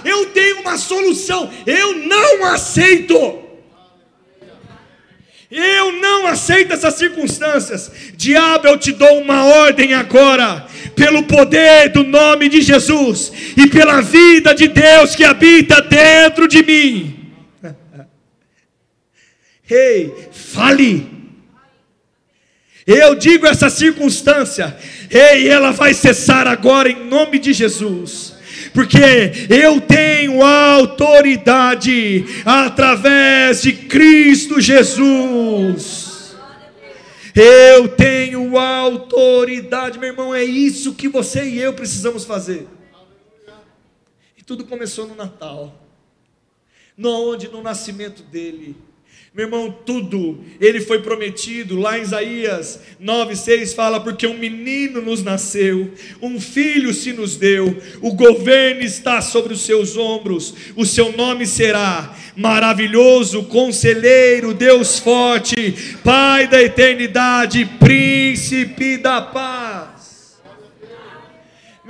Eu 0.05 0.27
tenho 0.27 0.61
uma 0.61 0.79
solução. 0.79 1.51
Eu 1.67 2.07
não 2.07 2.45
aceito 2.45 3.50
eu 5.51 5.93
não 5.93 6.29
aceito 6.29 6.73
essas 6.73 6.95
circunstâncias. 6.95 7.91
Diabo, 8.17 8.69
eu 8.69 8.79
te 8.79 8.93
dou 8.93 9.21
uma 9.21 9.45
ordem 9.45 9.95
agora, 9.95 10.67
pelo 10.95 11.25
poder 11.25 11.89
do 11.89 12.05
nome 12.05 12.49
de 12.49 12.61
Jesus 12.61 13.33
e 13.57 13.67
pela 13.67 14.01
vida 14.01 14.55
de 14.55 14.69
Deus 14.69 15.17
que 15.17 15.25
habita 15.25 15.83
dentro 15.83 16.47
de 16.47 16.63
mim. 16.63 17.33
Ei, 19.69 20.29
fale. 20.33 21.19
Eu 22.87 23.15
digo 23.15 23.47
essa 23.47 23.71
circunstância, 23.71 24.77
ei, 25.09 25.47
ela 25.47 25.71
vai 25.71 25.95
cessar 25.95 26.49
agora 26.49 26.89
em 26.89 27.05
nome 27.05 27.39
de 27.39 27.53
Jesus 27.53 28.40
porque 28.73 29.33
eu 29.49 29.81
tenho 29.81 30.43
autoridade 30.43 32.25
através 32.45 33.63
de 33.63 33.73
Cristo 33.73 34.61
Jesus. 34.61 36.37
Eu 37.35 37.89
tenho 37.89 38.59
autoridade, 38.59 39.99
meu 39.99 40.11
irmão, 40.11 40.35
é 40.35 40.45
isso 40.45 40.95
que 40.95 41.09
você 41.09 41.49
e 41.49 41.59
eu 41.59 41.73
precisamos 41.73 42.25
fazer. 42.25 42.67
E 44.37 44.43
tudo 44.43 44.65
começou 44.65 45.07
no 45.07 45.15
Natal, 45.15 45.75
no 46.97 47.31
onde 47.31 47.49
no 47.49 47.63
nascimento 47.63 48.23
dele 48.23 48.77
Meu 49.33 49.47
irmão, 49.47 49.73
tudo 49.87 50.41
ele 50.61 50.81
foi 50.81 51.03
prometido. 51.03 51.79
Lá 51.79 51.97
em 51.97 52.03
Isaías 52.03 52.81
9:6 52.99 53.73
fala: 53.73 54.01
"Porque 54.01 54.27
um 54.27 54.37
menino 54.37 55.01
nos 55.01 55.23
nasceu, 55.23 55.93
um 56.21 56.41
filho 56.41 56.93
se 56.93 57.13
nos 57.13 57.37
deu, 57.37 57.81
o 58.01 58.13
governo 58.13 58.83
está 58.83 59.21
sobre 59.21 59.53
os 59.53 59.61
seus 59.61 59.97
ombros. 59.97 60.53
O 60.75 60.85
seu 60.85 61.17
nome 61.17 61.47
será 61.47 62.17
Maravilhoso, 62.35 63.45
Conselheiro, 63.45 64.53
Deus 64.53 64.99
forte, 64.99 65.75
Pai 66.03 66.49
da 66.49 66.61
eternidade, 66.61 67.65
Príncipe 67.79 68.97
da 68.97 69.23
paz." 69.23 69.90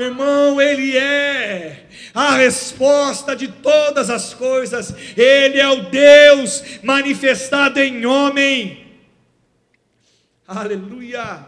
Meu 0.01 0.09
irmão, 0.09 0.59
ele 0.59 0.97
é 0.97 1.87
a 2.15 2.35
resposta 2.37 3.37
de 3.37 3.49
todas 3.49 4.09
as 4.09 4.33
coisas. 4.33 4.95
Ele 5.15 5.61
é 5.61 5.69
o 5.69 5.91
Deus 5.91 6.63
manifestado 6.83 7.79
em 7.79 8.07
homem. 8.07 8.99
Aleluia. 10.49 11.47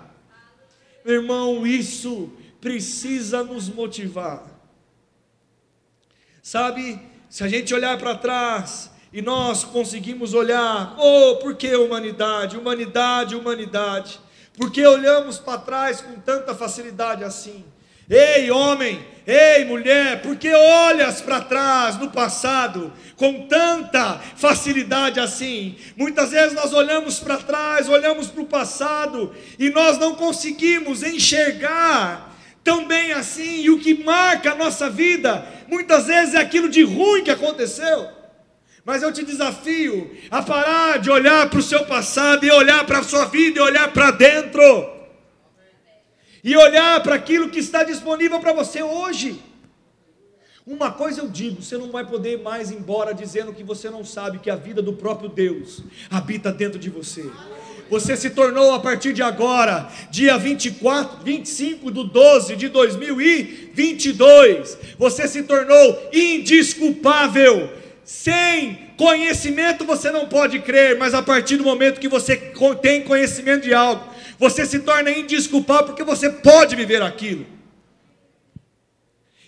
Meu 1.03 1.15
irmão, 1.15 1.67
isso 1.67 2.31
precisa 2.61 3.43
nos 3.43 3.71
motivar. 3.71 4.45
Sabe, 6.43 7.01
se 7.31 7.43
a 7.43 7.49
gente 7.49 7.73
olhar 7.73 7.97
para 7.97 8.17
trás 8.17 8.91
e 9.15 9.23
nós 9.23 9.65
conseguimos 9.65 10.35
olhar, 10.35 10.95
oh, 10.99 11.37
por 11.37 11.57
que 11.57 11.75
humanidade, 11.75 12.59
humanidade, 12.59 13.35
humanidade? 13.35 14.21
Por 14.59 14.71
que 14.71 14.87
olhamos 14.87 15.39
para 15.39 15.57
trás 15.57 16.03
com 16.03 16.21
tanta 16.21 16.55
facilidade 16.55 17.25
assim? 17.25 17.72
Ei, 18.15 18.51
homem, 18.51 19.01
ei, 19.27 19.65
mulher, 19.65 20.21
por 20.21 20.37
que 20.37 20.53
olhas 20.53 21.23
para 21.23 21.41
trás 21.41 21.97
no 21.97 22.11
passado 22.11 22.93
com 23.17 23.47
tanta 23.47 24.21
facilidade 24.37 25.19
assim? 25.19 25.77
Muitas 25.97 26.31
vezes 26.31 26.53
nós 26.53 26.75
olhamos 26.75 27.19
para 27.21 27.39
trás, 27.39 27.89
olhamos 27.89 28.27
para 28.27 28.43
o 28.43 28.47
passado 28.47 29.35
e 29.59 29.71
nós 29.71 29.97
não 29.97 30.15
conseguimos 30.15 31.03
enxergar 31.03 32.37
tão 32.63 32.87
bem 32.87 33.13
assim, 33.13 33.63
e 33.63 33.71
o 33.71 33.81
que 33.81 34.05
marca 34.05 34.53
a 34.53 34.57
nossa 34.57 34.91
vida, 34.91 35.47
muitas 35.67 36.07
vezes 36.07 36.35
é 36.35 36.39
aquilo 36.39 36.69
de 36.69 36.83
ruim 36.83 37.25
que 37.25 37.31
aconteceu. 37.31 38.09
Mas 38.85 39.03
eu 39.03 39.11
te 39.11 39.25
desafio 39.25 40.15
a 40.31 40.43
parar 40.43 40.99
de 40.99 41.11
olhar 41.11 41.49
para 41.49 41.59
o 41.59 41.63
seu 41.63 41.87
passado 41.87 42.45
e 42.45 42.51
olhar 42.51 42.85
para 42.85 42.99
a 42.99 43.03
sua 43.03 43.25
vida 43.25 43.59
e 43.59 43.63
olhar 43.63 43.91
para 43.91 44.11
dentro 44.11 44.92
e 46.43 46.57
olhar 46.57 47.03
para 47.03 47.15
aquilo 47.15 47.51
que 47.51 47.59
está 47.59 47.85
disponível 47.85 48.41
para 48.41 48.53
você 48.53 48.83
hoje. 48.83 49.41
Uma 50.67 50.91
coisa 50.91 51.21
eu 51.21 51.29
digo: 51.29 51.63
você 51.63 51.77
não 51.77 51.91
vai 51.91 52.07
poder 52.07 52.41
mais 52.41 52.71
ir 52.71 52.77
embora 52.77 53.13
dizendo 53.13 53.53
que 53.53 53.65
você 53.65 53.91
não 53.91 54.05
sabe 54.05 54.39
que 54.39 54.51
a 54.51 54.57
vida 54.57 54.81
do 54.81 54.93
próprio 54.93 55.29
Deus 55.29 55.83
habita 56.11 56.53
dentro 56.53 56.79
de 56.79 56.89
você. 56.89 57.31
Você 57.91 58.17
se 58.17 58.31
tornou 58.31 58.73
a 58.73 58.81
partir 58.81 59.13
de 59.13 59.23
agora, 59.23 59.89
dia 60.11 60.39
24, 60.39 61.23
25 61.23 61.91
do 61.91 62.05
12 62.05 62.57
de 62.57 62.69
2022, 62.69 64.79
você 64.97 65.29
se 65.29 65.43
tornou 65.43 66.09
indisculpável. 66.13 67.71
Sem 68.05 68.91
conhecimento 68.97 69.85
você 69.85 70.11
não 70.11 70.27
pode 70.27 70.61
crer, 70.61 70.99
mas 70.99 71.13
a 71.13 71.23
partir 71.23 71.57
do 71.57 71.65
momento 71.65 72.01
que 72.01 72.09
você 72.09 72.37
tem 72.81 73.03
conhecimento 73.03 73.65
de 73.65 73.75
algo, 73.75 74.12
você 74.43 74.67
se 74.67 74.81
torna 74.81 75.09
indisculpável 75.13 75.87
porque 75.87 76.03
você 76.03 76.29
pode 76.29 76.75
viver 76.75 77.01
aquilo. 77.01 77.47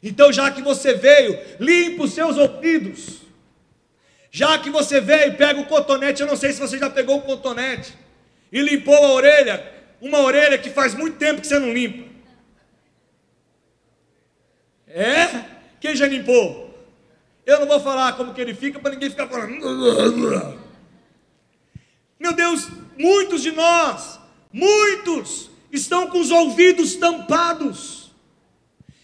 Então, 0.01 0.33
já 0.33 0.53
que 0.53 0.63
você 0.63 0.95
veio, 0.95 1.37
limpa 1.59 2.05
os 2.05 2.13
seus 2.13 2.37
ouvidos. 2.37 3.23
Já 4.31 4.57
que 4.57 4.71
você 4.71 5.01
veio, 5.01 5.37
pega 5.37 5.61
o 5.61 5.67
cotonete. 5.67 6.23
Eu 6.23 6.29
não 6.29 6.37
sei 6.37 6.53
se 6.53 6.61
você 6.61 6.79
já 6.79 6.89
pegou 6.89 7.19
o 7.19 7.23
cotonete 7.23 7.93
e 8.53 8.61
limpou 8.61 8.95
a 8.95 9.11
orelha, 9.15 9.69
uma 10.01 10.21
orelha 10.21 10.59
que 10.59 10.71
faz 10.71 10.95
muito 10.95 11.19
tempo 11.19 11.41
que 11.41 11.49
você 11.49 11.59
não 11.59 11.73
limpa. 11.73 12.09
É? 14.87 15.45
Quem 15.81 15.97
já 15.97 16.07
limpou? 16.07 16.73
Eu 17.45 17.59
não 17.59 17.67
vou 17.67 17.81
falar 17.81 18.13
como 18.13 18.33
que 18.33 18.41
ele 18.41 18.55
fica 18.55 18.79
para 18.79 18.93
ninguém 18.93 19.11
ficar 19.11 19.27
falando. 19.27 20.57
Meu 22.17 22.33
Deus, 22.33 22.69
muitos 22.97 23.43
de 23.43 23.51
nós 23.51 24.23
Muitos 24.55 25.51
estão 25.73 26.07
com 26.07 26.21
os 26.21 26.31
ouvidos 26.31 26.95
tampados. 26.95 28.13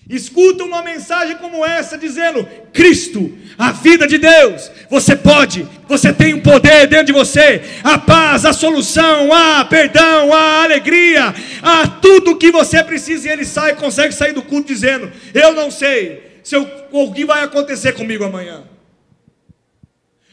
Escutam 0.09 0.69
uma 0.69 0.81
mensagem 0.81 1.37
como 1.39 1.67
essa 1.67 1.99
dizendo: 1.99 2.47
Cristo, 2.73 3.37
a 3.59 3.73
vida 3.73 4.07
de 4.07 4.17
Deus, 4.17 4.71
você 4.89 5.17
pode, 5.17 5.67
você 5.89 6.13
tem 6.13 6.35
um 6.35 6.41
poder 6.41 6.87
dentro 6.87 7.07
de 7.07 7.13
você, 7.13 7.63
a 7.83 7.99
paz, 7.99 8.45
a 8.45 8.53
solução, 8.53 9.33
a 9.33 9.65
perdão, 9.65 10.33
a 10.33 10.63
alegria, 10.63 11.35
a 11.61 11.89
tudo 12.01 12.39
que 12.39 12.53
você 12.53 12.85
precisa. 12.85 13.27
E 13.27 13.33
ele 13.33 13.45
sai, 13.45 13.75
consegue 13.75 14.15
sair 14.15 14.33
do 14.33 14.43
culto 14.43 14.69
dizendo: 14.69 15.11
Eu 15.35 15.53
não 15.53 15.69
sei 15.69 16.41
se 16.45 16.55
eu, 16.55 16.69
o 16.93 17.13
que 17.13 17.25
vai 17.25 17.43
acontecer 17.43 17.93
comigo 17.95 18.23
amanhã. 18.23 18.63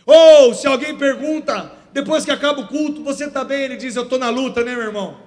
Ou 0.05 0.53
se 0.53 0.67
alguém 0.67 0.95
pergunta, 0.95 1.71
depois 1.97 2.23
que 2.23 2.29
acaba 2.29 2.61
o 2.61 2.67
culto, 2.67 3.03
você 3.03 3.25
está 3.25 3.43
bem? 3.43 3.63
Ele 3.63 3.75
diz: 3.75 3.95
Eu 3.95 4.03
estou 4.03 4.19
na 4.19 4.29
luta, 4.29 4.63
né, 4.63 4.75
meu 4.75 4.83
irmão? 4.83 5.17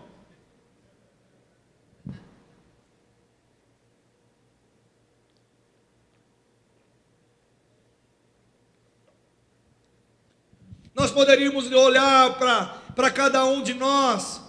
Nós 10.95 11.11
poderíamos 11.11 11.69
olhar 11.73 12.39
para 12.95 13.11
cada 13.11 13.45
um 13.47 13.63
de 13.63 13.75
nós, 13.75 14.41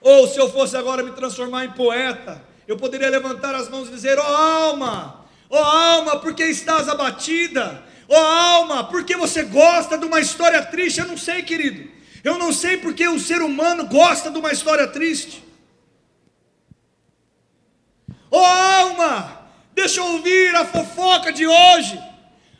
ou 0.00 0.26
se 0.26 0.38
eu 0.38 0.50
fosse 0.50 0.78
agora 0.78 1.02
me 1.02 1.10
transformar 1.10 1.66
em 1.66 1.72
poeta, 1.72 2.42
eu 2.66 2.78
poderia 2.78 3.10
levantar 3.10 3.54
as 3.54 3.68
mãos 3.68 3.88
e 3.88 3.90
dizer: 3.90 4.18
Ó 4.18 4.22
oh, 4.22 4.34
alma, 4.34 5.26
ó 5.50 5.60
oh, 5.60 5.62
alma, 5.62 6.20
por 6.20 6.32
que 6.32 6.44
estás 6.44 6.88
abatida? 6.88 7.84
Ó 8.08 8.14
oh, 8.14 8.16
alma, 8.16 8.84
porque 8.84 9.16
você 9.16 9.42
gosta 9.42 9.96
de 9.96 10.04
uma 10.04 10.20
história 10.20 10.62
triste? 10.62 11.00
Eu 11.00 11.06
não 11.06 11.16
sei, 11.16 11.42
querido. 11.42 11.90
Eu 12.22 12.38
não 12.38 12.52
sei 12.52 12.76
porque 12.76 13.06
o 13.08 13.20
ser 13.20 13.42
humano 13.42 13.86
gosta 13.86 14.30
de 14.30 14.38
uma 14.38 14.52
história 14.52 14.86
triste. 14.86 15.42
Ó 18.30 18.40
oh, 18.40 18.44
alma, 18.44 19.48
deixa 19.74 20.00
eu 20.00 20.06
ouvir 20.06 20.54
a 20.54 20.64
fofoca 20.64 21.32
de 21.32 21.46
hoje. 21.46 22.02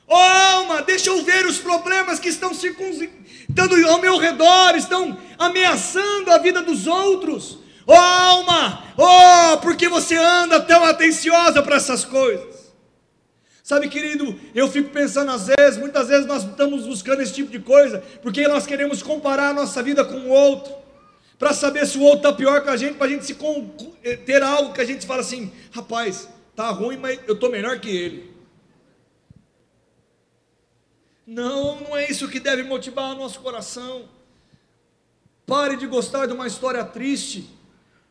Ó 0.06 0.16
oh, 0.16 0.56
alma, 0.56 0.82
deixa 0.82 1.10
eu 1.10 1.22
ver 1.24 1.46
os 1.46 1.58
problemas 1.58 2.18
que 2.18 2.28
estão 2.28 2.52
circundando 2.54 3.88
ao 3.88 4.00
meu 4.00 4.18
redor, 4.18 4.76
estão 4.76 5.18
ameaçando 5.38 6.30
a 6.30 6.38
vida 6.38 6.62
dos 6.62 6.86
outros. 6.86 7.58
Ó 7.86 7.94
alma, 7.94 8.84
ó, 8.96 9.56
porque 9.58 9.88
você 9.88 10.16
anda 10.16 10.60
tão 10.60 10.84
atenciosa 10.84 11.62
para 11.62 11.76
essas 11.76 12.04
coisas. 12.04 12.53
Sabe, 13.64 13.88
querido, 13.88 14.38
eu 14.54 14.70
fico 14.70 14.90
pensando 14.90 15.30
às 15.30 15.46
vezes, 15.46 15.78
muitas 15.78 16.08
vezes 16.08 16.26
nós 16.26 16.44
estamos 16.44 16.86
buscando 16.86 17.22
esse 17.22 17.32
tipo 17.32 17.50
de 17.50 17.58
coisa, 17.58 18.04
porque 18.20 18.46
nós 18.46 18.66
queremos 18.66 19.02
comparar 19.02 19.48
a 19.48 19.52
nossa 19.54 19.82
vida 19.82 20.04
com 20.04 20.16
o 20.16 20.28
outro, 20.28 20.70
para 21.38 21.54
saber 21.54 21.86
se 21.86 21.96
o 21.96 22.02
outro 22.02 22.28
está 22.28 22.32
pior 22.34 22.62
que 22.62 22.68
a 22.68 22.76
gente, 22.76 22.96
para 22.98 23.06
a 23.06 23.08
gente 23.08 23.24
se 23.24 23.34
eh, 24.02 24.16
ter 24.16 24.42
algo 24.42 24.74
que 24.74 24.82
a 24.82 24.84
gente 24.84 25.06
fala 25.06 25.22
assim, 25.22 25.50
rapaz, 25.72 26.28
tá 26.54 26.68
ruim, 26.68 26.98
mas 26.98 27.18
eu 27.26 27.32
estou 27.32 27.50
melhor 27.50 27.80
que 27.80 27.88
ele. 27.88 28.34
Não, 31.26 31.80
não 31.80 31.96
é 31.96 32.10
isso 32.10 32.28
que 32.28 32.38
deve 32.38 32.64
motivar 32.64 33.12
o 33.12 33.18
nosso 33.18 33.40
coração. 33.40 34.10
Pare 35.46 35.78
de 35.78 35.86
gostar 35.86 36.26
de 36.26 36.34
uma 36.34 36.46
história 36.46 36.84
triste. 36.84 37.48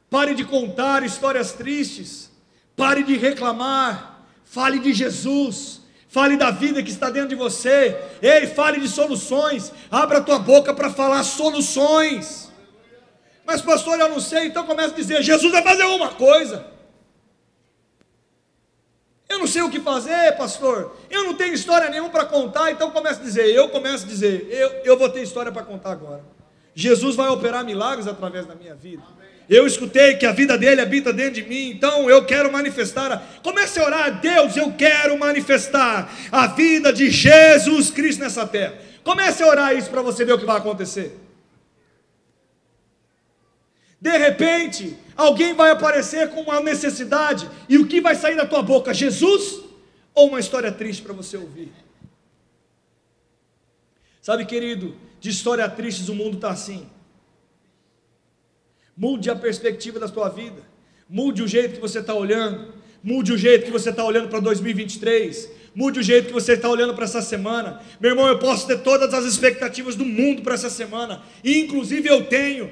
Pare 0.10 0.34
de 0.34 0.46
contar 0.46 1.04
histórias 1.04 1.52
tristes. 1.52 2.32
Pare 2.76 3.04
de 3.04 3.16
reclamar. 3.16 4.12
Fale 4.45 4.79
de 4.79 4.93
Jesus. 4.93 5.82
Fale 6.08 6.38
da 6.38 6.51
vida 6.51 6.84
que 6.84 6.91
está 6.91 7.10
dentro 7.10 7.29
de 7.29 7.36
você. 7.36 7.99
Ei, 8.21 8.45
fale 8.45 8.79
de 8.79 8.88
soluções. 8.88 9.71
Abra 9.89 10.19
a 10.19 10.21
tua 10.21 10.38
boca 10.38 10.73
para 10.73 10.89
falar 10.89 11.23
soluções. 11.23 12.51
Mas, 13.45 13.62
pastor, 13.62 13.99
eu 13.99 14.10
não 14.10 14.19
sei. 14.19 14.45
Então 14.45 14.65
começa 14.65 14.93
a 14.93 14.95
dizer: 14.95 15.23
Jesus 15.23 15.51
vai 15.51 15.63
fazer 15.63 15.84
uma 15.86 16.10
coisa. 16.10 16.65
Eu 19.27 19.39
não 19.39 19.47
sei 19.47 19.63
o 19.63 19.69
que 19.71 19.79
fazer, 19.79 20.38
pastor. 20.38 20.95
Eu 21.10 21.23
não 21.23 21.34
tenho 21.34 21.56
história 21.56 21.89
nenhuma 21.89 22.10
para 22.10 22.25
contar. 22.25 22.71
Então 22.71 22.91
começa 22.91 23.19
a 23.19 23.23
dizer: 23.23 23.47
Eu 23.47 23.69
começo 23.69 24.06
a 24.06 24.08
dizer: 24.08 24.47
Eu, 24.51 24.69
eu 24.84 24.97
vou 24.97 25.10
ter 25.10 25.23
história 25.23 25.51
para 25.51 25.63
contar 25.63 25.91
agora. 25.91 26.23
Jesus 26.75 27.15
vai 27.15 27.29
operar 27.29 27.65
milagres 27.65 28.08
através 28.08 28.45
da 28.45 28.53
minha 28.56 28.75
vida. 28.75 29.03
Eu 29.49 29.67
escutei 29.67 30.15
que 30.15 30.25
a 30.25 30.32
vida 30.32 30.58
dele 30.58 30.82
habita 30.82 31.12
dentro 31.12 31.34
de 31.34 31.43
mim, 31.43 31.69
então 31.69 32.10
eu 32.10 32.25
quero 32.25 32.51
manifestar. 32.51 33.39
Comece 33.43 33.79
a 33.79 33.86
orar, 33.86 34.21
Deus, 34.21 34.56
eu 34.56 34.71
quero 34.73 35.17
manifestar 35.17 36.12
a 36.32 36.47
vida 36.47 36.93
de 36.93 37.10
Jesus 37.10 37.91
Cristo 37.91 38.21
nessa 38.21 38.47
terra. 38.47 38.75
Comece 39.03 39.43
a 39.43 39.47
orar 39.47 39.75
isso 39.75 39.89
para 39.89 40.01
você 40.01 40.23
ver 40.23 40.34
o 40.34 40.39
que 40.39 40.45
vai 40.45 40.58
acontecer. 40.58 41.19
De 43.99 44.17
repente, 44.17 44.97
alguém 45.15 45.53
vai 45.53 45.71
aparecer 45.71 46.29
com 46.29 46.41
uma 46.41 46.60
necessidade, 46.60 47.49
e 47.67 47.77
o 47.77 47.88
que 47.88 48.01
vai 48.01 48.15
sair 48.15 48.36
da 48.36 48.45
tua 48.45 48.62
boca? 48.62 48.93
Jesus 48.93 49.62
ou 50.13 50.29
uma 50.29 50.39
história 50.39 50.71
triste 50.71 51.01
para 51.01 51.13
você 51.13 51.38
ouvir? 51.38 51.71
Sabe, 54.21 54.45
querido, 54.45 54.95
de 55.19 55.29
história 55.29 55.67
tristes 55.69 56.08
o 56.08 56.15
mundo 56.15 56.36
está 56.36 56.49
assim. 56.49 56.88
Mude 58.95 59.29
a 59.29 59.36
perspectiva 59.36 59.99
da 59.99 60.08
sua 60.08 60.29
vida, 60.29 60.62
mude 61.10 61.41
o 61.41 61.47
jeito 61.47 61.75
que 61.75 61.82
você 61.82 61.99
está 61.99 62.13
olhando, 62.13 62.73
mude 63.03 63.34
o 63.34 63.38
jeito 63.38 63.65
que 63.65 63.71
você 63.71 63.89
está 63.89 64.03
olhando 64.03 64.29
para 64.29 64.39
2023, 64.39 65.49
mude 65.73 65.99
o 65.99 66.03
jeito 66.03 66.27
que 66.27 66.34
você 66.34 66.53
está 66.53 66.69
olhando 66.69 66.93
para 66.93 67.06
essa 67.06 67.21
semana. 67.21 67.82
Meu 67.99 68.12
irmão, 68.12 68.27
eu 68.27 68.38
posso 68.38 68.67
ter 68.67 68.79
todas 68.79 69.12
as 69.12 69.25
expectativas 69.25 69.95
do 69.95 70.06
mundo 70.06 70.43
para 70.43 70.53
essa 70.53 70.69
semana, 70.69 71.23
e 71.43 71.60
inclusive 71.60 72.08
eu 72.08 72.25
tenho. 72.25 72.71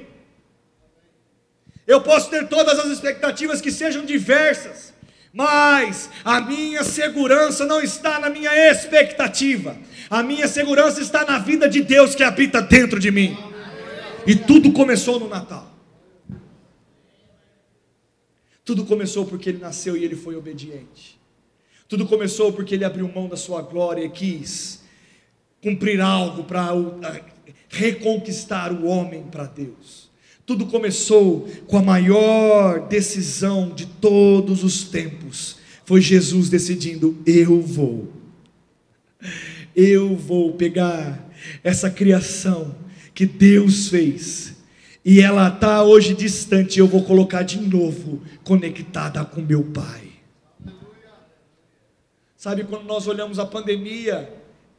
Eu 1.86 2.00
posso 2.00 2.30
ter 2.30 2.46
todas 2.46 2.78
as 2.78 2.86
expectativas 2.86 3.60
que 3.60 3.72
sejam 3.72 4.04
diversas, 4.04 4.94
mas 5.32 6.08
a 6.24 6.40
minha 6.40 6.84
segurança 6.84 7.66
não 7.66 7.80
está 7.80 8.20
na 8.20 8.30
minha 8.30 8.70
expectativa, 8.70 9.76
a 10.08 10.22
minha 10.22 10.46
segurança 10.46 11.00
está 11.00 11.24
na 11.24 11.40
vida 11.40 11.68
de 11.68 11.82
Deus 11.82 12.14
que 12.14 12.22
habita 12.22 12.62
dentro 12.62 13.00
de 13.00 13.10
mim. 13.10 13.36
E 14.24 14.36
tudo 14.36 14.70
começou 14.70 15.18
no 15.18 15.28
Natal. 15.28 15.71
Tudo 18.64 18.84
começou 18.84 19.26
porque 19.26 19.48
ele 19.48 19.58
nasceu 19.58 19.96
e 19.96 20.04
ele 20.04 20.14
foi 20.14 20.36
obediente. 20.36 21.20
Tudo 21.88 22.06
começou 22.06 22.52
porque 22.52 22.74
ele 22.74 22.84
abriu 22.84 23.06
mão 23.08 23.28
da 23.28 23.36
sua 23.36 23.60
glória 23.60 24.04
e 24.04 24.10
quis 24.10 24.82
cumprir 25.62 26.00
algo 26.00 26.44
para 26.44 26.70
reconquistar 27.68 28.72
o 28.72 28.86
homem 28.86 29.24
para 29.24 29.44
Deus. 29.44 30.10
Tudo 30.44 30.66
começou 30.66 31.48
com 31.66 31.78
a 31.78 31.82
maior 31.82 32.88
decisão 32.88 33.70
de 33.70 33.86
todos 33.86 34.64
os 34.64 34.84
tempos. 34.84 35.56
Foi 35.84 36.00
Jesus 36.00 36.48
decidindo: 36.48 37.16
eu 37.24 37.60
vou. 37.60 38.12
Eu 39.74 40.16
vou 40.16 40.52
pegar 40.54 41.30
essa 41.62 41.90
criação 41.90 42.74
que 43.14 43.24
Deus 43.24 43.88
fez 43.88 44.51
e 45.04 45.20
ela 45.20 45.48
está 45.48 45.82
hoje 45.82 46.14
distante, 46.14 46.78
eu 46.78 46.86
vou 46.86 47.02
colocar 47.02 47.42
de 47.42 47.60
novo 47.60 48.22
conectada 48.44 49.24
com 49.24 49.40
meu 49.40 49.64
Pai. 49.64 50.12
Sabe, 52.36 52.64
quando 52.64 52.84
nós 52.84 53.06
olhamos 53.06 53.38
a 53.38 53.46
pandemia 53.46 54.32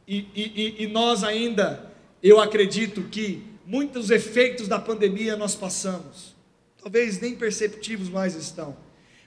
e, 0.06 0.26
e, 0.34 0.84
e 0.84 0.86
nós 0.86 1.22
ainda, 1.24 1.90
eu 2.22 2.40
acredito 2.40 3.02
que 3.02 3.42
muitos 3.66 4.10
efeitos 4.10 4.68
da 4.68 4.78
pandemia 4.78 5.36
nós 5.36 5.54
passamos, 5.54 6.34
talvez 6.82 7.20
nem 7.20 7.34
perceptivos 7.34 8.08
mais 8.08 8.34
estão, 8.34 8.76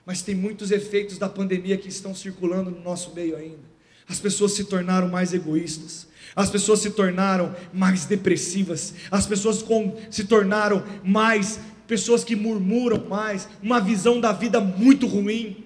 mas 0.04 0.22
tem 0.22 0.34
muitos 0.34 0.70
efeitos 0.70 1.18
da 1.18 1.28
pandemia 1.28 1.76
que 1.76 1.88
estão 1.88 2.14
circulando 2.14 2.70
no 2.70 2.80
nosso 2.80 3.14
meio 3.14 3.36
ainda. 3.36 3.68
As 4.08 4.18
pessoas 4.18 4.52
se 4.52 4.64
tornaram 4.64 5.08
mais 5.08 5.34
egoístas, 5.34 6.07
as 6.34 6.50
pessoas 6.50 6.80
se 6.80 6.90
tornaram 6.90 7.54
mais 7.72 8.04
depressivas, 8.04 8.94
as 9.10 9.26
pessoas 9.26 9.62
com, 9.62 9.96
se 10.10 10.24
tornaram 10.24 10.84
mais 11.02 11.60
pessoas 11.86 12.22
que 12.22 12.36
murmuram 12.36 13.06
mais, 13.08 13.48
uma 13.62 13.80
visão 13.80 14.20
da 14.20 14.30
vida 14.30 14.60
muito 14.60 15.06
ruim. 15.06 15.64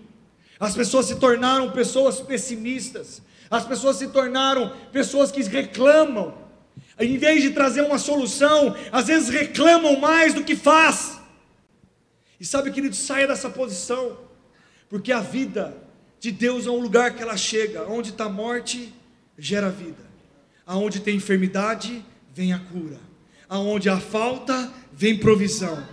As 0.59 0.75
pessoas 0.75 1.07
se 1.07 1.17
tornaram 1.17 1.73
pessoas 1.73 2.21
pessimistas, 2.21 3.21
as 3.51 3.65
pessoas 3.65 3.97
se 3.97 4.07
tornaram 4.09 4.73
pessoas 4.93 5.33
que 5.33 5.43
reclamam, 5.43 6.35
em 6.99 7.19
vez 7.19 7.43
de 7.43 7.51
trazer 7.51 7.83
uma 7.83 7.99
solução, 7.99 8.77
às 8.93 9.07
vezes 9.09 9.29
reclamam 9.29 9.99
mais 9.99 10.33
do 10.33 10.45
que 10.45 10.55
faz. 10.55 11.19
E 12.39 12.45
sabe, 12.45 12.71
querido, 12.71 12.95
saia 12.95 13.27
dessa 13.27 13.51
posição, 13.51 14.17
porque 14.89 15.11
a 15.13 15.21
vida 15.21 15.77
de 16.21 16.31
Deus 16.31 16.67
é 16.67 16.71
um 16.71 16.81
lugar 16.81 17.15
que 17.15 17.23
ela 17.23 17.37
chega, 17.37 17.85
onde 17.89 18.11
está 18.11 18.29
morte, 18.29 18.95
gera 19.37 19.69
vida. 19.69 20.12
Aonde 20.67 21.01
tem 21.01 21.17
enfermidade, 21.17 22.05
vem 22.33 22.53
a 22.53 22.59
cura. 22.59 22.99
Aonde 23.49 23.89
há 23.89 24.01
falta, 24.01 24.73
vem 24.93 25.19
provisão. 25.19 25.87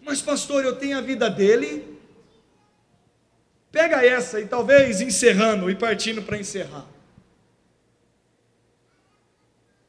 Mas, 0.00 0.22
pastor, 0.22 0.64
eu 0.64 0.76
tenho 0.76 0.96
a 0.96 1.00
vida 1.00 1.28
dele. 1.28 1.98
Pega 3.72 4.04
essa 4.04 4.40
e 4.40 4.46
talvez 4.46 5.00
encerrando 5.00 5.68
e 5.68 5.74
partindo 5.74 6.22
para 6.22 6.38
encerrar. 6.38 6.86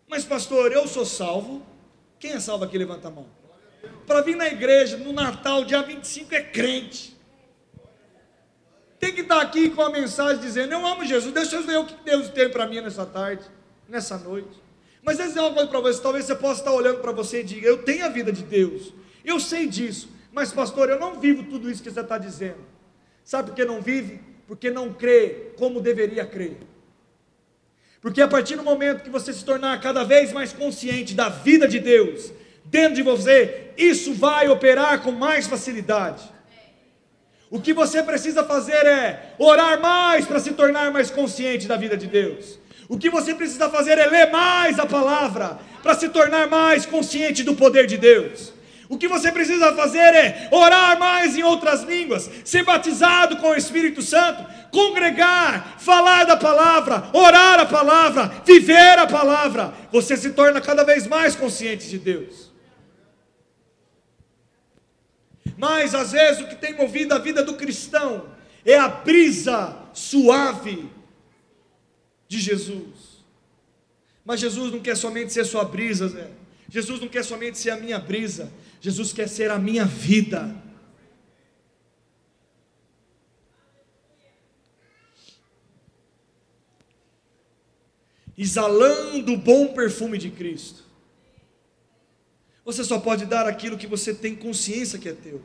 Mas, 0.08 0.24
pastor, 0.24 0.72
eu 0.72 0.88
sou 0.88 1.06
salvo. 1.06 1.64
Quem 2.20 2.32
é 2.32 2.40
salvo 2.40 2.64
aqui? 2.64 2.78
Levanta 2.78 3.10
a 3.10 3.12
mão. 3.12 3.28
Para 4.08 4.22
vir 4.22 4.36
na 4.36 4.48
igreja 4.48 4.98
no 4.98 5.14
Natal, 5.14 5.64
dia 5.64 5.84
25, 5.84 6.34
é 6.34 6.42
crente. 6.42 7.16
Tem 9.00 9.14
que 9.14 9.22
estar 9.22 9.42
aqui 9.42 9.70
com 9.70 9.82
a 9.82 9.90
mensagem 9.90 10.42
dizendo: 10.42 10.74
Eu 10.74 10.86
amo 10.86 11.06
Jesus, 11.06 11.34
deixa 11.34 11.58
eu 11.58 11.64
ver 11.64 11.78
o 11.78 11.86
que 11.86 11.96
Deus 12.04 12.30
tem 12.30 12.50
para 12.50 12.66
mim 12.66 12.82
nessa 12.82 13.06
tarde 13.06 13.46
nessa 13.88 14.18
noite. 14.18 14.64
Mas 15.04 15.20
eu 15.20 15.28
dizer 15.28 15.40
uma 15.40 15.54
coisa 15.54 15.70
para 15.70 15.80
você, 15.80 16.02
talvez 16.02 16.26
você 16.26 16.36
possa 16.36 16.62
estar 16.62 16.72
olhando 16.72 17.00
para 17.00 17.12
você 17.12 17.42
e 17.42 17.44
diga, 17.44 17.68
eu 17.68 17.84
tenho 17.84 18.06
a 18.06 18.10
vida 18.10 18.32
de 18.32 18.44
Deus, 18.44 18.94
eu 19.24 19.40
sei 19.40 19.68
disso, 19.68 20.10
mas 20.32 20.52
pastor, 20.52 20.90
eu 20.90 21.00
não 21.00 21.20
vivo 21.20 21.44
tudo 21.44 21.70
isso 21.70 21.82
que 21.82 21.92
você 21.92 22.00
está 22.00 22.18
dizendo. 22.18 22.64
Sabe 23.24 23.50
por 23.50 23.56
que 23.56 23.66
não 23.66 23.82
vive? 23.82 24.20
Porque 24.48 24.70
não 24.70 24.94
crê 24.94 25.52
como 25.58 25.80
deveria 25.80 26.26
crer. 26.26 26.58
Porque 28.02 28.22
a 28.22 28.28
partir 28.28 28.56
do 28.56 28.64
momento 28.64 29.04
que 29.04 29.10
você 29.10 29.34
se 29.34 29.44
tornar 29.44 29.80
cada 29.82 30.04
vez 30.04 30.32
mais 30.32 30.54
consciente 30.54 31.16
da 31.16 31.30
vida 31.30 31.68
de 31.68 31.80
Deus 31.80 32.32
dentro 32.66 32.96
de 32.96 33.02
você, 33.02 33.72
isso 33.78 34.14
vai 34.14 34.50
operar 34.50 35.02
com 35.02 35.12
mais 35.12 35.48
facilidade. 35.48 36.24
O 37.50 37.62
que 37.62 37.74
você 37.74 38.04
precisa 38.04 38.44
fazer 38.44 38.86
é 38.86 39.34
orar 39.38 39.80
mais 39.82 40.26
para 40.26 40.40
se 40.40 40.52
tornar 40.52 40.92
mais 40.92 41.10
consciente 41.10 41.68
da 41.68 41.78
vida 41.78 41.96
de 41.96 42.08
Deus. 42.08 42.60
O 42.88 42.98
que 42.98 43.10
você 43.10 43.34
precisa 43.34 43.70
fazer 43.70 43.98
é 43.98 44.06
ler 44.06 44.32
mais 44.32 44.78
a 44.78 44.86
palavra 44.86 45.60
para 45.82 45.96
se 45.96 46.10
tornar 46.10 46.48
mais 46.48 46.86
consciente 46.86 47.44
do 47.44 47.56
poder 47.56 47.88
de 47.88 47.98
Deus. 47.98 48.54
O 48.88 48.98
que 48.98 49.08
você 49.08 49.32
precisa 49.32 49.74
fazer 49.74 50.14
é 50.14 50.48
orar 50.52 51.00
mais 51.00 51.36
em 51.36 51.42
outras 51.42 51.82
línguas, 51.82 52.30
ser 52.44 52.64
batizado 52.64 53.38
com 53.38 53.50
o 53.50 53.56
Espírito 53.56 54.02
Santo, 54.02 54.46
congregar, 54.72 55.78
falar 55.80 56.26
da 56.26 56.38
palavra, 56.38 57.10
orar 57.12 57.60
a 57.60 57.66
palavra, 57.66 58.32
viver 58.46 59.00
a 59.00 59.08
palavra. 59.08 59.74
Você 59.92 60.16
se 60.16 60.32
torna 60.32 60.62
cada 60.62 60.84
vez 60.84 61.08
mais 61.08 61.36
consciente 61.36 61.90
de 61.90 61.98
Deus. 61.98 62.54
Mas 65.58 65.96
às 65.96 66.12
vezes 66.12 66.42
o 66.42 66.48
que 66.48 66.56
tem 66.56 66.76
movido 66.76 67.16
a 67.16 67.18
vida 67.18 67.44
do 67.44 67.56
cristão 67.56 68.26
é 68.64 68.78
a 68.78 68.88
brisa 68.88 69.76
suave 69.94 70.90
de 72.28 72.40
Jesus. 72.40 73.24
Mas 74.24 74.40
Jesus 74.40 74.72
não 74.72 74.80
quer 74.80 74.98
somente 74.98 75.32
ser 75.32 75.46
sua 75.46 75.64
brisa, 75.64 76.08
Zé. 76.08 76.32
Jesus 76.70 77.00
não 77.00 77.08
quer 77.08 77.24
somente 77.24 77.58
ser 77.58 77.70
a 77.72 77.78
minha 77.78 78.00
brisa. 78.00 78.52
Jesus 78.82 79.14
quer 79.14 79.30
ser 79.30 79.52
a 79.52 79.60
minha 79.60 79.86
vida. 79.86 80.64
Exalando 88.38 89.34
o 89.34 89.38
bom 89.38 89.74
perfume 89.74 90.18
de 90.18 90.30
Cristo. 90.30 90.84
Você 92.66 92.84
só 92.84 93.00
pode 93.00 93.26
dar 93.26 93.48
aquilo 93.48 93.78
que 93.78 93.88
você 93.88 94.14
tem 94.14 94.36
consciência 94.36 95.00
que 95.00 95.08
é 95.08 95.14
teu. 95.14 95.42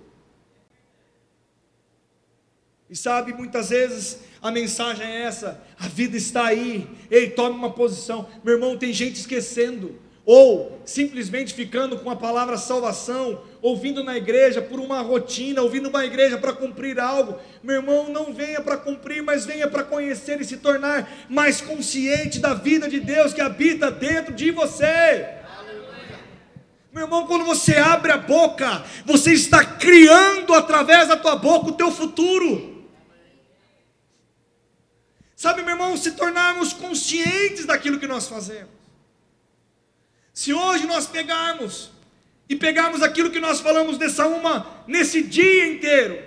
E 2.91 2.97
sabe, 2.97 3.33
muitas 3.33 3.71
vezes 3.71 4.19
a 4.43 4.51
mensagem 4.51 5.07
é 5.07 5.23
essa: 5.23 5.63
a 5.79 5.87
vida 5.87 6.17
está 6.17 6.47
aí, 6.47 6.89
ei, 7.09 7.31
tome 7.31 7.55
uma 7.55 7.71
posição. 7.71 8.27
Meu 8.43 8.55
irmão, 8.55 8.77
tem 8.77 8.93
gente 8.93 9.15
esquecendo, 9.15 9.95
ou 10.27 10.83
simplesmente 10.85 11.55
ficando 11.55 12.01
com 12.01 12.11
a 12.11 12.17
palavra 12.17 12.59
salvação, 12.59 13.43
ouvindo 13.63 14.03
na 14.03 14.17
igreja 14.17 14.61
por 14.61 14.81
uma 14.81 15.03
rotina, 15.03 15.63
ouvindo 15.63 15.89
uma 15.89 16.05
igreja 16.05 16.37
para 16.37 16.53
cumprir 16.53 16.99
algo. 16.99 17.39
Meu 17.63 17.77
irmão, 17.77 18.09
não 18.11 18.35
venha 18.35 18.61
para 18.61 18.77
cumprir, 18.77 19.23
mas 19.23 19.47
venha 19.47 19.69
para 19.69 19.85
conhecer 19.85 20.41
e 20.41 20.45
se 20.45 20.57
tornar 20.57 21.09
mais 21.29 21.61
consciente 21.61 22.41
da 22.41 22.55
vida 22.55 22.89
de 22.89 22.99
Deus 22.99 23.33
que 23.33 23.41
habita 23.41 23.89
dentro 23.89 24.35
de 24.35 24.51
você. 24.51 25.29
Meu 26.93 27.05
irmão, 27.05 27.25
quando 27.25 27.45
você 27.45 27.77
abre 27.77 28.11
a 28.11 28.19
boca, 28.19 28.83
você 29.07 29.33
está 29.33 29.65
criando 29.65 30.53
através 30.55 31.07
da 31.07 31.17
tua 31.17 31.37
boca 31.37 31.69
o 31.69 31.75
teu 31.75 31.93
futuro. 31.93 32.70
Sabe, 35.41 35.63
meu 35.63 35.71
irmão, 35.71 35.97
se 35.97 36.13
tornarmos 36.13 36.75
conscientes 36.75 37.65
daquilo 37.65 37.99
que 37.99 38.07
nós 38.07 38.29
fazemos. 38.29 38.75
Se 40.35 40.53
hoje 40.53 40.87
nós 40.87 41.07
pegarmos 41.07 41.91
e 42.47 42.55
pegarmos 42.55 43.01
aquilo 43.01 43.31
que 43.31 43.41
nós 43.41 43.59
falamos 43.59 43.97
dessa 43.97 44.27
uma 44.27 44.85
nesse 44.87 45.23
dia 45.23 45.73
inteiro, 45.73 46.23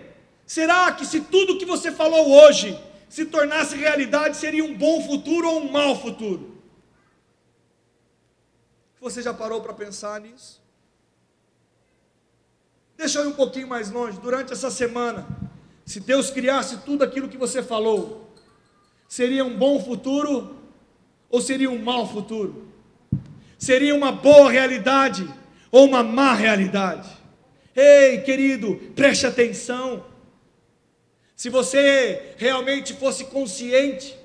será 0.48 0.92
que 0.94 1.06
se 1.06 1.22
tudo 1.22 1.60
que 1.60 1.66
você 1.74 1.92
falou 1.92 2.28
hoje 2.28 2.76
se 3.08 3.24
tornasse 3.26 3.76
realidade, 3.76 4.36
seria 4.36 4.66
um 4.66 4.76
bom 4.76 5.06
futuro 5.06 5.48
ou 5.48 5.62
um 5.62 5.72
mau 5.72 5.96
futuro? 5.96 6.60
Você 9.00 9.22
já 9.22 9.32
parou 9.32 9.62
para 9.62 9.74
pensar 9.74 10.20
nisso? 10.22 10.60
Deixa 12.98 13.20
eu 13.20 13.26
ir 13.26 13.28
um 13.28 13.34
pouquinho 13.34 13.68
mais 13.68 13.92
longe. 13.92 14.20
Durante 14.20 14.52
essa 14.52 14.72
semana, 14.72 15.28
se 15.86 16.00
Deus 16.00 16.32
criasse 16.32 16.78
tudo 16.78 17.04
aquilo 17.04 17.30
que 17.30 17.38
você 17.38 17.62
falou, 17.62 18.33
Seria 19.14 19.46
um 19.46 19.56
bom 19.56 19.80
futuro 19.80 20.56
ou 21.30 21.40
seria 21.40 21.70
um 21.70 21.78
mau 21.78 22.08
futuro? 22.08 22.66
seria 23.60 23.94
uma 23.94 24.12
boa 24.12 24.52
realidade 24.52 25.32
ou 25.72 25.86
uma 25.86 26.02
má 26.02 26.34
realidade. 26.34 27.08
Ei, 27.76 28.22
querido, 28.22 28.76
preste 28.96 29.28
atenção. 29.28 30.04
Se 31.36 31.48
você 31.48 32.34
realmente 32.38 32.96
fosse 32.96 33.26
consciente 33.26 34.18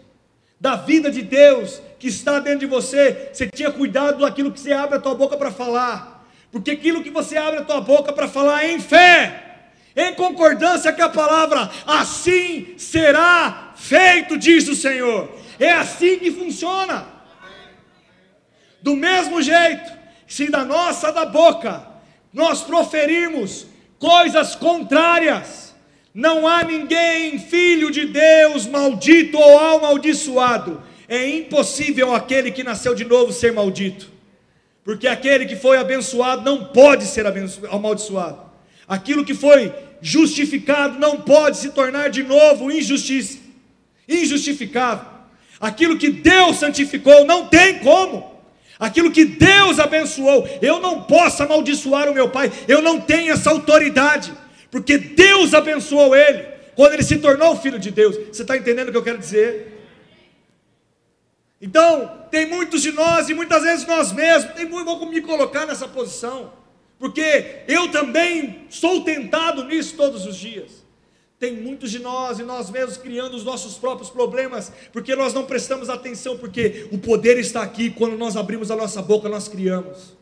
da 0.59 0.75
vida 0.75 1.11
de 1.11 1.21
Deus 1.21 1.83
que 1.99 2.09
está 2.09 2.39
dentro 2.39 2.61
de 2.61 2.67
você, 2.67 3.29
você 3.31 3.47
tinha 3.47 3.71
cuidado 3.71 4.21
daquilo 4.21 4.51
que 4.51 4.59
você 4.59 4.73
abre 4.73 4.97
a 4.97 5.01
tua 5.01 5.15
boca 5.15 5.37
para 5.37 5.51
falar. 5.51 6.27
Porque 6.51 6.71
aquilo 6.71 7.03
que 7.03 7.11
você 7.11 7.37
abre 7.37 7.61
a 7.61 7.65
tua 7.65 7.83
boca 7.83 8.11
para 8.11 8.27
falar 8.27 8.65
é 8.65 8.73
em 8.73 8.81
fé, 8.81 9.48
em 9.97 10.15
concordância 10.15 10.93
com 10.93 11.03
a 11.03 11.09
palavra, 11.09 11.71
assim 11.87 12.75
será 12.77 13.73
feito, 13.77 14.39
diz 14.39 14.69
o 14.69 14.75
Senhor. 14.75 15.29
É 15.59 15.73
assim 15.73 16.19
que 16.19 16.31
funciona. 16.31 17.07
Do 18.81 18.95
mesmo 18.95 19.43
jeito, 19.43 19.91
se 20.27 20.51
da 20.51 20.65
nossa 20.65 21.13
da 21.13 21.27
boca 21.27 21.83
nós 22.33 22.63
proferirmos 22.63 23.67
coisas 23.99 24.55
contrárias, 24.55 25.75
não 26.15 26.47
há 26.47 26.63
ninguém, 26.63 27.39
filho 27.39 27.91
de 27.91 28.07
Deus, 28.07 28.67
maldito 28.67 29.39
ou 29.39 29.59
amaldiçoado. 29.59 30.83
É 31.09 31.29
impossível 31.29 32.15
aquele 32.15 32.51
que 32.51 32.63
nasceu 32.63 32.95
de 32.95 33.05
novo 33.05 33.33
ser 33.33 33.53
maldito, 33.53 34.11
porque 34.85 35.09
aquele 35.09 35.47
que 35.47 35.57
foi 35.57 35.79
abençoado 35.79 36.43
não 36.43 36.67
pode 36.67 37.05
ser 37.05 37.25
amaldiçoado. 37.71 38.48
Aquilo 38.89 39.25
que 39.25 39.35
foi 39.35 39.73
justificado 40.01 40.99
não 40.99 41.21
pode 41.21 41.59
se 41.59 41.71
tornar 41.71 42.09
de 42.09 42.23
novo 42.23 42.71
injustiça, 42.71 43.39
injustificável. 44.09 45.07
Aquilo 45.61 45.99
que 45.99 46.09
Deus 46.09 46.57
santificou 46.57 47.25
não 47.27 47.47
tem 47.49 47.81
como. 47.81 48.39
Aquilo 48.79 49.11
que 49.11 49.25
Deus 49.25 49.81
abençoou, 49.81 50.49
eu 50.63 50.81
não 50.81 51.03
posso 51.03 51.43
amaldiçoar 51.43 52.09
o 52.09 52.15
meu 52.15 52.31
pai, 52.31 52.51
eu 52.69 52.81
não 52.81 53.01
tenho 53.01 53.33
essa 53.33 53.51
autoridade, 53.51 54.33
porque 54.71 54.97
Deus 54.97 55.53
abençoou 55.53 56.15
ele, 56.15 56.45
quando 56.77 56.93
ele 56.93 57.03
se 57.03 57.19
tornou 57.19 57.57
filho 57.57 57.79
de 57.79 57.91
Deus. 57.91 58.17
Você 58.29 58.43
está 58.43 58.57
entendendo 58.57 58.89
o 58.89 58.93
que 58.93 58.99
eu 58.99 59.03
quero 59.03 59.19
dizer? 59.19 59.79
Então, 61.61 62.23
tem 62.31 62.47
muitos 62.47 62.81
de 62.81 62.93
nós, 62.93 63.29
e 63.29 63.35
muitas 63.35 63.65
vezes 63.65 63.85
nós 63.85 64.13
mesmos, 64.13 64.55
tem, 64.55 64.67
vou 64.67 65.11
me 65.11 65.21
colocar 65.21 65.67
nessa 65.67 65.89
posição, 65.89 66.53
porque 66.99 67.63
eu 67.69 67.91
também 67.91 68.67
sou 68.69 69.03
tentado 69.03 69.65
nisso 69.65 69.97
todos 69.97 70.27
os 70.27 70.37
dias. 70.37 70.85
Tem 71.39 71.55
muitos 71.55 71.93
de 71.93 72.01
nós 72.01 72.41
e 72.41 72.43
nós 72.43 72.69
mesmos 72.69 72.97
criando 72.97 73.35
os 73.35 73.45
nossos 73.45 73.77
próprios 73.77 74.11
problemas, 74.11 74.73
porque 74.93 75.15
nós 75.15 75.33
não 75.33 75.47
prestamos 75.47 75.89
atenção, 75.89 76.37
porque 76.37 76.89
o 76.91 76.99
poder 76.99 77.39
está 77.39 77.63
aqui, 77.63 77.91
quando 77.91 78.17
nós 78.17 78.37
abrimos 78.37 78.73
a 78.73 78.77
nossa 78.77 79.01
boca, 79.01 79.29
nós 79.29 79.47
criamos. 79.47 80.17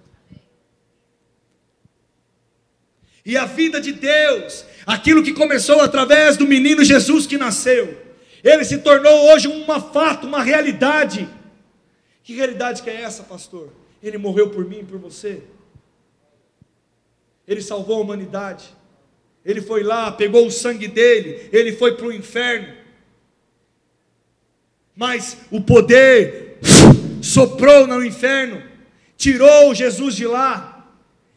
E 3.25 3.37
a 3.37 3.47
vida 3.47 3.81
de 3.81 3.93
Deus, 3.93 4.67
aquilo 4.87 5.23
que 5.23 5.33
começou 5.33 5.81
através 5.81 6.37
do 6.37 6.47
menino 6.47 6.85
Jesus 6.85 7.27
que 7.27 7.39
nasceu, 7.39 7.97
ele 8.45 8.65
se 8.65 8.79
tornou 8.79 9.33
hoje 9.33 9.49
um 9.49 9.65
fato, 9.93 10.27
uma 10.27 10.43
realidade. 10.43 11.27
Que 12.23 12.35
realidade 12.35 12.83
que 12.83 12.91
é 12.91 13.01
essa, 13.01 13.23
pastor? 13.23 13.73
Ele 14.03 14.19
morreu 14.19 14.51
por 14.51 14.65
mim 14.67 14.81
e 14.81 14.85
por 14.85 14.99
você. 14.99 15.43
Ele 17.46 17.62
salvou 17.62 17.96
a 17.96 18.00
humanidade. 18.00 18.64
Ele 19.44 19.61
foi 19.61 19.82
lá, 19.82 20.11
pegou 20.11 20.46
o 20.46 20.50
sangue 20.50 20.88
dele, 20.88 21.48
ele 21.52 21.72
foi 21.72 21.96
para 21.96 22.06
o 22.06 22.12
inferno. 22.12 22.74
Mas 24.96 25.37
o 25.50 25.61
poder 25.61 26.59
soprou 27.22 27.87
no 27.87 28.04
inferno, 28.04 28.62
tirou 29.16 29.74
Jesus 29.74 30.16
de 30.16 30.26
lá. 30.26 30.88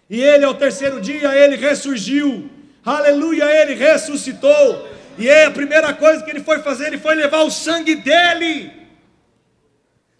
E 0.09 0.19
ele, 0.21 0.43
ao 0.43 0.55
terceiro 0.55 0.99
dia, 0.99 1.35
ele 1.35 1.55
ressurgiu. 1.55 2.49
Aleluia, 2.83 3.45
ele 3.61 3.75
ressuscitou. 3.75 4.87
E 5.17 5.29
aí 5.29 5.43
a 5.43 5.51
primeira 5.51 5.93
coisa 5.93 6.23
que 6.23 6.31
ele 6.31 6.39
foi 6.39 6.59
fazer, 6.63 6.87
ele 6.87 6.97
foi 6.97 7.13
levar 7.13 7.41
o 7.41 7.51
sangue 7.51 7.95
dele. 7.95 8.71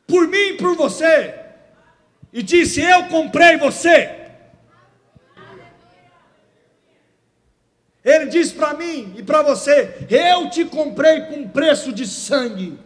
Por 0.05 0.27
mim 0.27 0.49
e 0.49 0.57
por 0.57 0.75
você. 0.75 1.33
E 2.31 2.43
disse: 2.43 2.81
Eu 2.81 3.05
comprei 3.05 3.57
você. 3.57 4.18
Ele 8.03 8.27
diz 8.27 8.51
para 8.51 8.73
mim 8.73 9.13
e 9.17 9.23
para 9.23 9.41
você: 9.41 10.07
Eu 10.09 10.49
te 10.49 10.65
comprei 10.65 11.25
com 11.25 11.47
preço 11.49 11.91
de 11.91 12.07
sangue. 12.07 12.79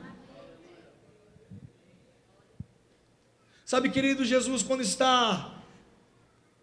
Sabe, 3.63 3.89
querido 3.89 4.25
Jesus, 4.25 4.61
quando 4.61 4.81
está 4.81 5.51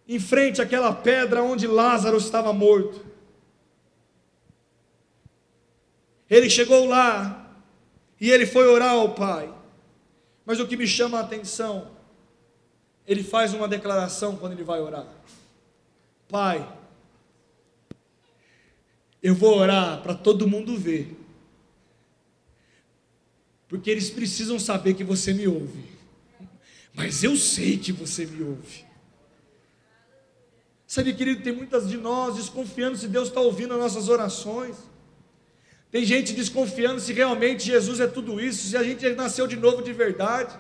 em 0.07 0.19
frente 0.19 0.61
àquela 0.61 0.93
pedra 0.93 1.43
onde 1.43 1.67
Lázaro 1.67 2.17
estava 2.17 2.53
morto, 2.53 3.05
ele 6.29 6.51
chegou 6.51 6.87
lá 6.87 7.51
e 8.21 8.31
ele 8.31 8.47
foi 8.47 8.67
orar 8.67 8.91
ao 8.91 9.15
Pai. 9.15 9.53
Mas 10.45 10.59
o 10.59 10.67
que 10.67 10.77
me 10.77 10.87
chama 10.87 11.19
a 11.19 11.23
atenção, 11.23 11.89
ele 13.07 13.23
faz 13.23 13.55
uma 13.55 13.69
declaração 13.69 14.37
quando 14.37 14.53
ele 14.53 14.65
vai 14.65 14.81
orar: 14.81 15.07
Pai, 16.29 16.80
eu 19.23 19.35
vou 19.35 19.59
orar 19.59 20.03
para 20.03 20.15
todo 20.15 20.49
mundo 20.49 20.77
ver. 20.77 21.17
Porque 23.69 23.91
eles 23.91 24.11
precisam 24.11 24.59
saber 24.59 24.95
que 24.95 25.05
você 25.05 25.33
me 25.33 25.47
ouve. 25.47 25.85
Mas 26.93 27.23
eu 27.23 27.37
sei 27.37 27.77
que 27.77 27.93
você 27.93 28.27
me 28.27 28.43
ouve. 28.43 28.85
Sabe, 30.87 31.13
querido, 31.13 31.43
tem 31.43 31.53
muitas 31.53 31.89
de 31.89 31.97
nós 31.97 32.35
desconfiando 32.35 32.97
se 32.97 33.07
Deus 33.07 33.29
está 33.29 33.41
ouvindo 33.41 33.75
as 33.75 33.79
nossas 33.79 34.09
orações. 34.09 34.77
Tem 35.91 36.05
gente 36.05 36.33
desconfiando 36.33 37.01
se 37.01 37.13
realmente 37.13 37.65
Jesus 37.65 38.01
é 38.01 38.07
tudo 38.07 38.41
isso, 38.41 38.69
se 38.69 38.77
a 38.77 38.83
gente 38.83 39.09
nasceu 39.11 39.47
de 39.47 39.57
novo 39.57 39.83
de 39.83 39.93
verdade. 39.93 40.59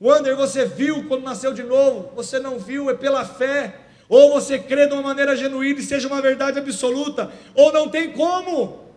Wander, 0.00 0.36
você 0.36 0.64
viu 0.66 1.08
quando 1.08 1.24
nasceu 1.24 1.52
de 1.52 1.64
novo? 1.64 2.14
Você 2.14 2.38
não 2.38 2.58
viu, 2.60 2.88
é 2.90 2.94
pela 2.94 3.24
fé. 3.24 3.87
Ou 4.08 4.32
você 4.32 4.58
crê 4.58 4.86
de 4.86 4.94
uma 4.94 5.02
maneira 5.02 5.36
genuína 5.36 5.80
e 5.80 5.82
seja 5.82 6.08
uma 6.08 6.22
verdade 6.22 6.58
absoluta, 6.58 7.30
ou 7.54 7.72
não 7.72 7.88
tem 7.88 8.12
como. 8.12 8.88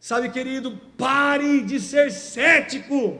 Sabe, 0.00 0.30
querido, 0.30 0.78
pare 0.96 1.62
de 1.62 1.78
ser 1.80 2.10
cético. 2.10 3.18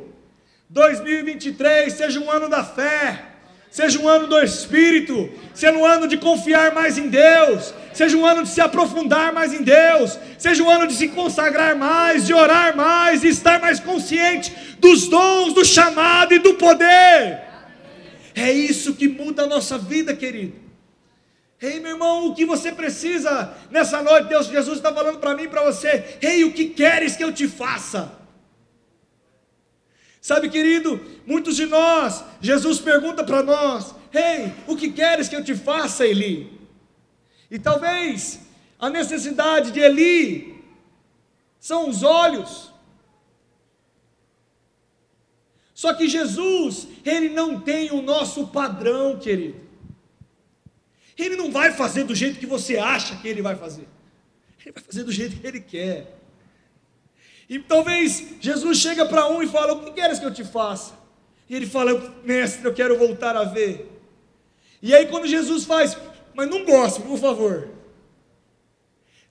2023 0.68 1.92
seja 1.92 2.20
um 2.20 2.30
ano 2.30 2.48
da 2.48 2.64
fé, 2.64 3.22
seja 3.70 3.98
um 3.98 4.08
ano 4.08 4.26
do 4.26 4.38
Espírito, 4.40 5.30
seja 5.54 5.76
um 5.76 5.84
ano 5.84 6.08
de 6.08 6.16
confiar 6.16 6.74
mais 6.74 6.98
em 6.98 7.08
Deus, 7.08 7.72
seja 7.92 8.16
um 8.16 8.26
ano 8.26 8.42
de 8.42 8.48
se 8.48 8.60
aprofundar 8.60 9.32
mais 9.32 9.52
em 9.52 9.62
Deus, 9.62 10.18
seja 10.38 10.62
um 10.62 10.70
ano 10.70 10.86
de 10.86 10.94
se 10.94 11.08
consagrar 11.08 11.76
mais, 11.76 12.26
de 12.26 12.34
orar 12.34 12.76
mais, 12.76 13.22
e 13.24 13.28
estar 13.28 13.60
mais 13.60 13.78
consciente 13.78 14.76
dos 14.78 15.06
dons, 15.08 15.52
do 15.52 15.64
chamado 15.64 16.34
e 16.34 16.38
do 16.38 16.54
poder. 16.54 17.53
É 18.34 18.50
isso 18.50 18.94
que 18.94 19.06
muda 19.06 19.44
a 19.44 19.46
nossa 19.46 19.78
vida, 19.78 20.14
querido. 20.14 20.64
Ei, 21.62 21.80
meu 21.80 21.92
irmão, 21.92 22.26
o 22.26 22.34
que 22.34 22.44
você 22.44 22.72
precisa 22.72 23.56
nessa 23.70 24.02
noite? 24.02 24.28
Deus, 24.28 24.48
Jesus 24.48 24.78
está 24.78 24.92
falando 24.92 25.18
para 25.18 25.34
mim 25.34 25.48
para 25.48 25.62
você. 25.62 26.18
Ei, 26.20 26.44
o 26.44 26.52
que 26.52 26.66
queres 26.66 27.16
que 27.16 27.24
eu 27.24 27.32
te 27.32 27.48
faça? 27.48 28.12
Sabe, 30.20 30.48
querido, 30.48 31.00
muitos 31.24 31.54
de 31.54 31.66
nós, 31.66 32.24
Jesus 32.40 32.80
pergunta 32.80 33.22
para 33.22 33.42
nós: 33.42 33.94
Ei, 34.12 34.52
o 34.66 34.76
que 34.76 34.90
queres 34.90 35.28
que 35.28 35.36
eu 35.36 35.44
te 35.44 35.54
faça, 35.54 36.06
Eli? 36.06 36.50
E 37.50 37.58
talvez 37.58 38.40
a 38.78 38.90
necessidade 38.90 39.70
de 39.70 39.80
Eli 39.80 40.62
são 41.60 41.88
os 41.88 42.02
olhos. 42.02 42.73
Só 45.74 45.92
que 45.92 46.08
Jesus, 46.08 46.86
ele 47.04 47.28
não 47.28 47.60
tem 47.60 47.90
o 47.90 48.00
nosso 48.00 48.46
padrão, 48.46 49.18
querido. 49.18 49.60
Ele 51.18 51.36
não 51.36 51.50
vai 51.50 51.72
fazer 51.72 52.04
do 52.04 52.14
jeito 52.14 52.38
que 52.38 52.46
você 52.46 52.78
acha 52.78 53.16
que 53.16 53.26
ele 53.26 53.42
vai 53.42 53.56
fazer. 53.56 53.88
Ele 54.64 54.72
vai 54.72 54.82
fazer 54.82 55.02
do 55.02 55.12
jeito 55.12 55.36
que 55.36 55.46
ele 55.46 55.60
quer. 55.60 56.18
E 57.48 57.58
talvez 57.58 58.36
Jesus 58.40 58.78
chega 58.78 59.04
para 59.04 59.28
um 59.28 59.42
e 59.42 59.48
fala: 59.48 59.74
O 59.74 59.84
que 59.84 59.90
queres 59.90 60.18
que 60.18 60.24
eu 60.24 60.32
te 60.32 60.44
faça? 60.44 60.94
E 61.48 61.54
ele 61.54 61.66
fala: 61.66 61.92
Mestre, 62.24 62.64
eu 62.64 62.72
quero 62.72 62.96
voltar 62.96 63.36
a 63.36 63.44
ver. 63.44 63.90
E 64.80 64.94
aí, 64.94 65.06
quando 65.06 65.26
Jesus 65.26 65.64
faz, 65.64 65.96
mas 66.34 66.48
não 66.48 66.64
gosto, 66.64 67.02
por 67.02 67.18
favor. 67.18 67.68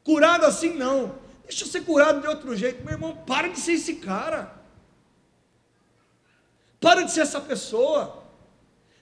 Curado 0.03 0.45
assim, 0.45 0.73
não. 0.73 1.15
Deixa 1.43 1.63
eu 1.63 1.67
ser 1.67 1.81
curado 1.81 2.21
de 2.21 2.27
outro 2.27 2.55
jeito. 2.55 2.83
Meu 2.83 2.93
irmão, 2.93 3.15
para 3.15 3.47
de 3.47 3.59
ser 3.59 3.73
esse 3.73 3.95
cara. 3.95 4.62
Para 6.83 7.03
de 7.03 7.13
ser 7.13 7.21
essa 7.21 7.39
pessoa. 7.39 8.25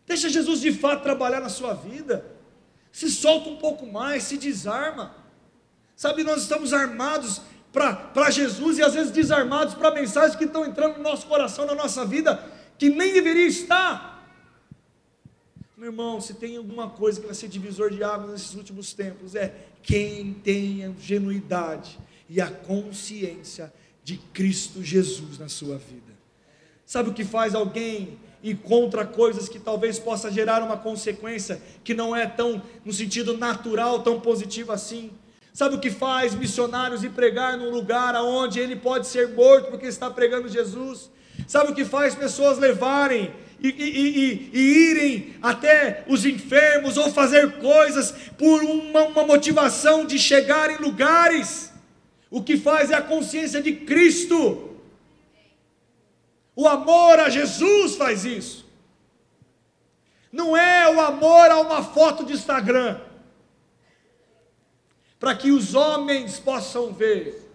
Deixa 0.06 0.30
Jesus 0.30 0.62
de 0.62 0.72
fato 0.72 1.02
trabalhar 1.02 1.40
na 1.40 1.50
sua 1.50 1.74
vida. 1.74 2.24
Se 2.92 3.10
solta 3.10 3.50
um 3.50 3.58
pouco 3.58 3.88
mais, 3.88 4.22
se 4.22 4.38
desarma. 4.38 5.16
Sabe, 5.96 6.24
nós 6.24 6.44
estamos 6.44 6.74
armados 6.74 7.42
para 7.74 8.30
Jesus 8.30 8.78
e 8.78 8.84
às 8.84 8.94
vezes 8.94 9.12
desarmados 9.12 9.74
para 9.74 9.90
mensagens 9.90 10.36
que 10.36 10.44
estão 10.44 10.64
entrando 10.64 10.98
no 10.98 11.04
nosso 11.04 11.26
coração, 11.26 11.66
na 11.66 11.74
nossa 11.74 12.06
vida, 12.06 12.44
que 12.78 12.88
nem 12.88 13.14
deveria 13.14 13.48
estar. 13.48 14.30
Meu 15.76 15.90
irmão, 15.90 16.22
se 16.22 16.36
tem 16.36 16.58
alguma 16.58 16.88
coisa 16.88 17.20
que 17.20 17.26
vai 17.26 17.34
ser 17.34 17.48
divisor 17.48 17.90
de 17.90 18.04
águas 18.04 18.30
nesses 18.30 18.54
últimos 18.54 18.94
tempos, 18.94 19.34
é 19.34 19.56
quem 19.82 20.36
tem 20.36 20.86
a 20.86 20.92
genuidade 21.00 22.00
e 22.30 22.40
a 22.40 22.52
consciência 22.52 23.74
de 24.04 24.18
Cristo 24.18 24.84
Jesus 24.84 25.40
na 25.40 25.50
sua 25.50 25.80
vida. 25.80 26.11
Sabe 26.92 27.10
o 27.10 27.14
que 27.14 27.24
faz 27.24 27.56
alguém 27.56 28.20
ir 28.44 28.56
contra 28.56 29.06
coisas 29.06 29.48
que 29.48 29.58
talvez 29.58 29.98
possa 29.98 30.30
gerar 30.30 30.62
uma 30.62 30.76
consequência 30.76 31.62
que 31.86 31.94
não 31.94 32.14
é 32.14 32.28
tão 32.28 32.62
no 32.84 32.92
sentido 32.92 33.38
natural, 33.38 34.04
tão 34.04 34.20
positivo 34.20 34.74
assim? 34.74 35.10
Sabe 35.54 35.76
o 35.76 35.80
que 35.80 35.90
faz 35.90 36.36
missionários 36.36 37.02
ir 37.02 37.12
pregar 37.12 37.58
num 37.58 37.70
lugar 37.70 38.14
onde 38.16 38.60
ele 38.60 38.76
pode 38.76 39.08
ser 39.08 39.30
morto 39.30 39.70
porque 39.70 39.86
está 39.86 40.10
pregando 40.10 40.50
Jesus? 40.50 41.10
Sabe 41.48 41.72
o 41.72 41.74
que 41.74 41.86
faz 41.86 42.14
pessoas 42.14 42.58
levarem 42.58 43.34
e, 43.62 43.70
e, 43.70 44.10
e, 44.10 44.50
e, 44.52 44.60
irem 44.90 45.36
até 45.42 46.04
os 46.10 46.26
enfermos 46.26 46.98
ou 46.98 47.10
fazer 47.10 47.54
coisas 47.54 48.14
por 48.38 48.64
uma, 48.64 49.04
uma 49.04 49.26
motivação 49.26 50.06
de 50.06 50.20
chegar 50.20 50.70
em 50.70 50.84
lugares? 50.84 51.72
O 52.30 52.44
que 52.44 52.58
faz 52.58 52.92
é 52.92 52.96
a 52.96 53.02
consciência 53.02 53.62
de 53.62 53.72
Cristo. 53.72 54.71
O 56.56 56.68
amor 56.68 57.20
a 57.20 57.30
Jesus 57.30 57.96
faz 57.96 58.26
isso. 58.26 58.70
Não 60.32 60.56
é 60.56 60.90
o 60.90 61.00
amor 61.00 61.52
a 61.52 61.60
uma 61.60 61.84
foto 61.84 62.26
de 62.26 62.34
Instagram 62.34 63.00
para 65.20 65.36
que 65.36 65.52
os 65.52 65.76
homens 65.76 66.40
possam 66.40 66.92
ver. 66.92 67.48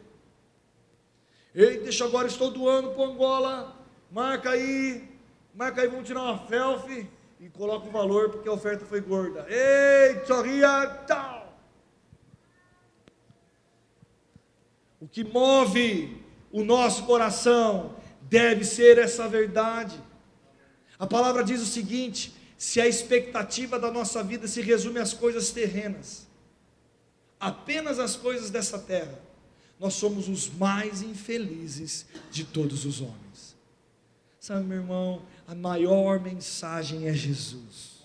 Ei, 1.53 1.81
deixa 1.81 2.05
agora, 2.05 2.29
estou 2.29 2.51
doando 2.51 2.91
para 2.91 3.05
Angola, 3.05 3.77
marca 4.11 4.51
aí, 4.51 5.09
marca 5.53 5.81
aí, 5.81 5.89
vamos 5.89 6.07
tirar 6.07 6.23
uma 6.23 6.47
selfie 6.47 7.09
e 7.41 7.49
coloca 7.49 7.89
o 7.89 7.91
valor 7.91 8.31
porque 8.31 8.49
a 8.49 8.53
oferta 8.53 8.85
foi 8.85 9.01
gorda. 9.01 9.47
Ei, 9.49 10.25
sorria, 10.27 10.87
tal. 11.09 11.59
O 15.01 15.09
que 15.09 15.25
move 15.25 16.23
o 16.53 16.63
nosso 16.63 17.05
coração 17.05 17.96
deve 18.37 18.67
ser 18.67 18.99
essa 18.99 19.27
verdade. 19.27 19.99
A 20.99 21.07
palavra 21.07 21.43
diz 21.43 21.63
o 21.63 21.67
seguinte: 21.67 22.35
se 22.59 22.79
a 22.81 22.87
expectativa 22.87 23.79
da 23.79 23.91
nossa 23.91 24.23
vida 24.23 24.47
se 24.47 24.61
resume 24.61 25.01
às 25.01 25.15
coisas 25.15 25.51
terrenas, 25.51 26.27
apenas 27.41 27.99
as 27.99 28.15
coisas 28.15 28.51
dessa 28.51 28.79
terra, 28.79 29.19
nós 29.81 29.95
somos 29.95 30.29
os 30.29 30.51
mais 30.51 31.01
infelizes 31.01 32.05
de 32.31 32.45
todos 32.45 32.85
os 32.85 33.01
homens. 33.01 33.57
Sabe, 34.39 34.65
meu 34.65 34.79
irmão, 34.79 35.23
a 35.49 35.55
maior 35.55 36.21
mensagem 36.21 37.09
é 37.09 37.15
Jesus. 37.15 37.97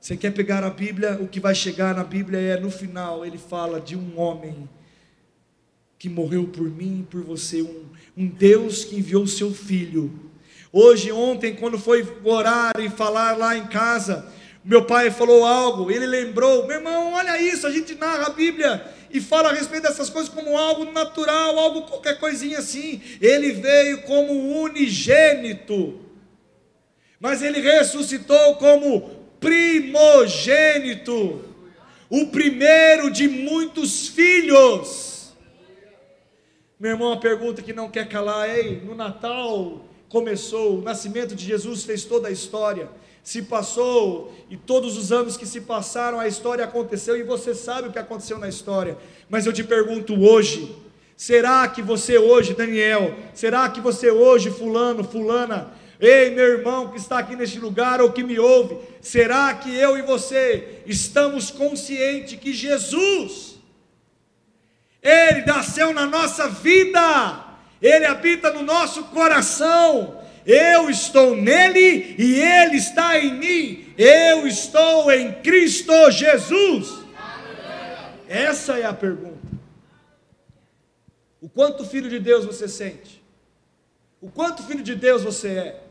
Você 0.00 0.16
quer 0.16 0.32
pegar 0.32 0.64
a 0.64 0.68
Bíblia? 0.68 1.18
O 1.22 1.28
que 1.28 1.40
vai 1.40 1.54
chegar 1.54 1.94
na 1.94 2.04
Bíblia 2.04 2.38
é 2.38 2.60
no 2.60 2.70
final, 2.70 3.24
ele 3.24 3.38
fala 3.38 3.80
de 3.80 3.96
um 3.96 4.18
homem 4.18 4.68
que 6.04 6.08
morreu 6.10 6.46
por 6.46 6.68
mim 6.68 7.00
e 7.00 7.04
por 7.04 7.22
você, 7.22 7.62
um, 7.62 7.86
um 8.14 8.26
Deus 8.26 8.84
que 8.84 8.98
enviou 8.98 9.22
o 9.22 9.26
seu 9.26 9.54
filho. 9.54 10.12
Hoje, 10.70 11.10
ontem, 11.10 11.54
quando 11.54 11.78
foi 11.78 12.06
orar 12.22 12.74
e 12.78 12.90
falar 12.90 13.38
lá 13.38 13.56
em 13.56 13.66
casa, 13.68 14.30
meu 14.62 14.84
pai 14.84 15.10
falou 15.10 15.46
algo, 15.46 15.90
ele 15.90 16.06
lembrou, 16.06 16.66
meu 16.66 16.76
irmão, 16.76 17.14
olha 17.14 17.40
isso, 17.40 17.66
a 17.66 17.70
gente 17.70 17.94
narra 17.94 18.26
a 18.26 18.30
Bíblia 18.30 18.84
e 19.10 19.18
fala 19.18 19.48
a 19.48 19.54
respeito 19.54 19.84
dessas 19.84 20.10
coisas 20.10 20.30
como 20.30 20.58
algo 20.58 20.92
natural, 20.92 21.58
algo 21.58 21.84
qualquer 21.84 22.18
coisinha 22.18 22.58
assim. 22.58 23.00
Ele 23.18 23.52
veio 23.52 24.02
como 24.02 24.60
unigênito, 24.60 26.00
mas 27.18 27.40
ele 27.40 27.62
ressuscitou 27.62 28.56
como 28.56 29.08
primogênito, 29.40 31.42
o 32.10 32.26
primeiro 32.26 33.10
de 33.10 33.26
muitos 33.26 34.08
filhos. 34.08 35.13
Meu 36.84 36.92
irmão, 36.92 37.14
a 37.14 37.16
pergunta 37.16 37.62
que 37.62 37.72
não 37.72 37.88
quer 37.88 38.06
calar, 38.10 38.46
ei, 38.46 38.82
no 38.84 38.94
Natal 38.94 39.86
começou, 40.06 40.80
o 40.80 40.82
nascimento 40.82 41.34
de 41.34 41.42
Jesus 41.42 41.82
fez 41.82 42.04
toda 42.04 42.28
a 42.28 42.30
história 42.30 42.90
se 43.22 43.40
passou 43.40 44.34
e 44.50 44.56
todos 44.58 44.98
os 44.98 45.10
anos 45.10 45.34
que 45.34 45.46
se 45.46 45.62
passaram, 45.62 46.20
a 46.20 46.28
história 46.28 46.62
aconteceu 46.62 47.16
e 47.16 47.22
você 47.22 47.54
sabe 47.54 47.88
o 47.88 47.90
que 47.90 47.98
aconteceu 47.98 48.38
na 48.38 48.50
história. 48.50 48.98
Mas 49.30 49.46
eu 49.46 49.52
te 49.54 49.64
pergunto 49.64 50.12
hoje: 50.22 50.76
será 51.16 51.66
que 51.68 51.80
você 51.80 52.18
hoje, 52.18 52.52
Daniel, 52.52 53.14
será 53.32 53.66
que 53.70 53.80
você 53.80 54.10
hoje, 54.10 54.50
Fulano, 54.50 55.02
Fulana, 55.02 55.72
ei 55.98 56.34
meu 56.34 56.44
irmão 56.44 56.88
que 56.88 56.98
está 56.98 57.18
aqui 57.18 57.34
neste 57.34 57.58
lugar 57.58 58.02
ou 58.02 58.12
que 58.12 58.22
me 58.22 58.38
ouve, 58.38 58.76
será 59.00 59.54
que 59.54 59.74
eu 59.74 59.96
e 59.96 60.02
você 60.02 60.82
estamos 60.84 61.50
conscientes 61.50 62.38
que 62.38 62.52
Jesus, 62.52 63.53
Ele 65.04 65.44
nasceu 65.44 65.92
na 65.92 66.06
nossa 66.06 66.48
vida, 66.48 67.44
Ele 67.80 68.06
habita 68.06 68.50
no 68.50 68.62
nosso 68.62 69.04
coração, 69.04 70.24
eu 70.46 70.90
estou 70.90 71.34
nele 71.34 72.16
e 72.18 72.38
ele 72.38 72.76
está 72.76 73.18
em 73.18 73.34
mim. 73.34 73.94
Eu 73.96 74.46
estou 74.46 75.10
em 75.10 75.32
Cristo 75.40 76.10
Jesus. 76.10 77.04
Essa 78.28 78.78
é 78.78 78.84
a 78.84 78.92
pergunta. 78.92 79.38
O 81.40 81.48
quanto 81.48 81.84
filho 81.84 82.10
de 82.10 82.18
Deus 82.18 82.44
você 82.44 82.68
sente? 82.68 83.22
O 84.20 84.30
quanto 84.30 84.62
filho 84.62 84.82
de 84.82 84.94
Deus 84.94 85.22
você 85.22 85.48
é? 85.48 85.83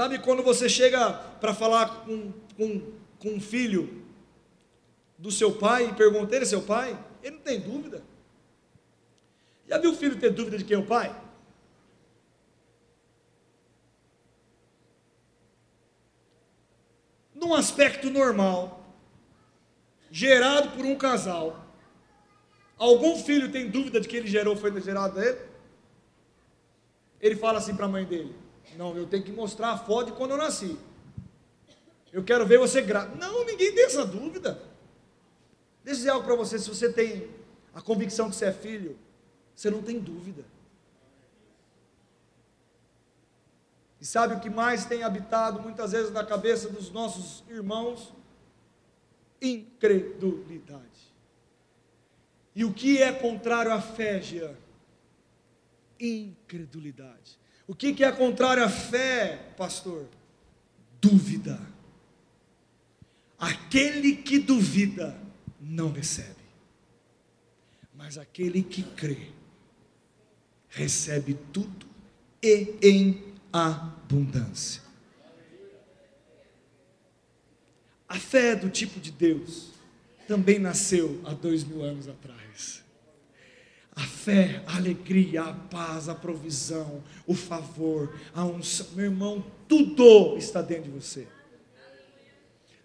Sabe 0.00 0.18
quando 0.18 0.42
você 0.42 0.66
chega 0.66 1.12
para 1.12 1.52
falar 1.52 2.06
com, 2.06 2.32
com, 2.56 2.92
com 3.18 3.28
um 3.34 3.38
filho 3.38 4.02
do 5.18 5.30
seu 5.30 5.52
pai 5.52 5.90
e 5.90 5.92
pergunta: 5.92 6.34
ele 6.34 6.44
é 6.44 6.48
seu 6.48 6.62
pai? 6.62 6.98
Ele 7.22 7.36
não 7.36 7.42
tem 7.42 7.60
dúvida. 7.60 8.02
Já 9.68 9.76
viu 9.76 9.90
o 9.90 9.94
filho 9.94 10.18
ter 10.18 10.30
dúvida 10.30 10.56
de 10.56 10.64
quem 10.64 10.74
é 10.74 10.80
o 10.80 10.86
pai? 10.86 11.14
Num 17.34 17.52
aspecto 17.52 18.08
normal, 18.08 18.82
gerado 20.10 20.70
por 20.70 20.86
um 20.86 20.96
casal, 20.96 21.62
algum 22.78 23.18
filho 23.18 23.52
tem 23.52 23.68
dúvida 23.68 24.00
de 24.00 24.08
que 24.08 24.16
ele 24.16 24.28
gerou 24.28 24.56
foi 24.56 24.80
gerado 24.80 25.20
dele? 25.20 25.38
Ele 27.20 27.36
fala 27.36 27.58
assim 27.58 27.76
para 27.76 27.84
a 27.84 27.90
mãe 27.90 28.06
dele: 28.06 28.39
Não, 28.76 28.96
eu 28.96 29.06
tenho 29.06 29.22
que 29.22 29.32
mostrar 29.32 29.72
a 29.72 29.78
foto 29.78 30.06
de 30.06 30.12
quando 30.12 30.32
eu 30.32 30.36
nasci. 30.36 30.78
Eu 32.12 32.24
quero 32.24 32.46
ver 32.46 32.58
você 32.58 32.82
grávida. 32.82 33.16
Não, 33.16 33.44
ninguém 33.44 33.74
tem 33.74 33.84
essa 33.84 34.04
dúvida. 34.04 34.60
Deixa 35.84 35.90
eu 35.90 35.94
dizer 35.96 36.10
algo 36.10 36.26
para 36.26 36.36
você: 36.36 36.58
se 36.58 36.68
você 36.68 36.92
tem 36.92 37.28
a 37.74 37.80
convicção 37.80 38.28
que 38.28 38.36
você 38.36 38.46
é 38.46 38.52
filho, 38.52 38.98
você 39.54 39.70
não 39.70 39.82
tem 39.82 39.98
dúvida. 39.98 40.44
E 44.00 44.06
sabe 44.06 44.34
o 44.34 44.40
que 44.40 44.48
mais 44.48 44.86
tem 44.86 45.02
habitado 45.02 45.60
muitas 45.60 45.92
vezes 45.92 46.10
na 46.10 46.24
cabeça 46.24 46.68
dos 46.70 46.90
nossos 46.90 47.44
irmãos? 47.48 48.12
Incredulidade. 49.42 50.84
E 52.54 52.64
o 52.64 52.72
que 52.72 53.00
é 53.00 53.12
contrário 53.12 53.72
à 53.72 53.80
fé, 53.80 54.20
Jean? 54.20 54.54
Incredulidade. 55.98 57.38
O 57.70 57.74
que 57.76 58.02
é 58.02 58.10
contrário 58.10 58.64
à 58.64 58.68
fé, 58.68 59.36
pastor? 59.56 60.08
Dúvida. 61.00 61.56
Aquele 63.38 64.16
que 64.16 64.40
duvida 64.40 65.16
não 65.60 65.92
recebe, 65.92 66.42
mas 67.94 68.18
aquele 68.18 68.64
que 68.64 68.82
crê 68.82 69.28
recebe 70.68 71.38
tudo 71.52 71.86
e 72.42 72.74
em 72.82 73.34
abundância. 73.52 74.82
A 78.08 78.18
fé 78.18 78.56
do 78.56 78.68
tipo 78.68 78.98
de 78.98 79.12
Deus 79.12 79.70
também 80.26 80.58
nasceu 80.58 81.22
há 81.24 81.32
dois 81.32 81.62
mil 81.62 81.84
anos 81.84 82.08
atrás. 82.08 82.82
A 84.00 84.06
fé, 84.06 84.62
a 84.66 84.76
alegria, 84.76 85.42
a 85.42 85.52
paz, 85.52 86.08
a 86.08 86.14
provisão, 86.14 87.02
o 87.26 87.34
favor, 87.34 88.18
a 88.34 88.42
unção, 88.46 88.86
meu 88.94 89.04
irmão, 89.04 89.44
tudo 89.68 90.38
está 90.38 90.62
dentro 90.62 90.84
de 90.84 90.90
você. 90.90 91.28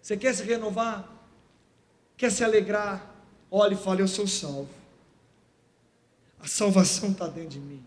Você 0.02 0.14
quer 0.14 0.34
se 0.34 0.42
renovar? 0.42 1.10
Quer 2.18 2.30
se 2.30 2.44
alegrar? 2.44 3.14
Olhe 3.50 3.74
e 3.74 3.78
fale: 3.78 4.02
Eu 4.02 4.08
sou 4.08 4.26
salvo. 4.26 4.68
A 6.38 6.46
salvação 6.46 7.12
está 7.12 7.26
dentro 7.26 7.50
de 7.50 7.60
mim. 7.60 7.82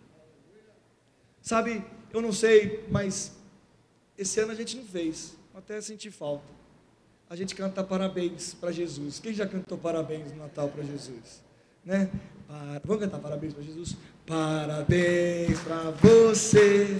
Sabe, 1.39 1.85
eu 2.11 2.21
não 2.21 2.33
sei, 2.33 2.83
mas 2.89 3.33
esse 4.17 4.39
ano 4.39 4.53
a 4.53 4.55
gente 4.55 4.75
não 4.75 4.85
fez, 4.85 5.35
até 5.53 5.79
senti 5.81 6.09
falta. 6.09 6.51
A 7.29 7.35
gente 7.35 7.53
canta 7.53 7.83
parabéns 7.83 8.55
para 8.55 8.71
Jesus. 8.71 9.19
Quem 9.19 9.33
já 9.35 9.47
cantou 9.47 9.77
parabéns 9.77 10.31
no 10.31 10.39
Natal 10.39 10.67
para 10.69 10.83
Jesus? 10.83 11.47
Né? 11.89 12.07
Para... 12.47 12.81
Vamos 12.85 13.03
cantar 13.03 13.19
parabéns 13.19 13.53
para 13.53 13.63
Jesus? 13.63 13.97
Parabéns 14.25 15.59
para 15.61 15.91
você 15.99 16.97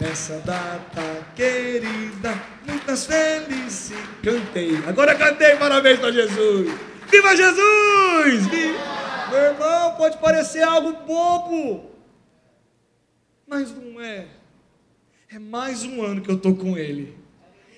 nessa 0.00 0.38
data 0.40 1.02
querida, 1.36 2.42
muitas 2.66 3.06
felizes. 3.06 3.92
Cantei, 4.22 4.76
agora 4.84 5.14
cantei 5.14 5.54
parabéns 5.56 6.00
para 6.00 6.10
Jesus. 6.10 6.76
Viva 7.08 7.36
Jesus! 7.36 8.46
Viva! 8.48 8.92
Meu 9.30 9.40
irmão, 9.40 9.94
pode 9.94 10.18
parecer 10.18 10.62
algo 10.62 10.92
bobo, 11.06 11.90
mas 13.46 13.72
não 13.74 14.00
é. 14.00 14.26
É 15.30 15.38
mais 15.38 15.84
um 15.84 16.02
ano 16.02 16.20
que 16.20 16.30
eu 16.30 16.36
estou 16.36 16.54
com 16.54 16.76
Ele. 16.76 17.16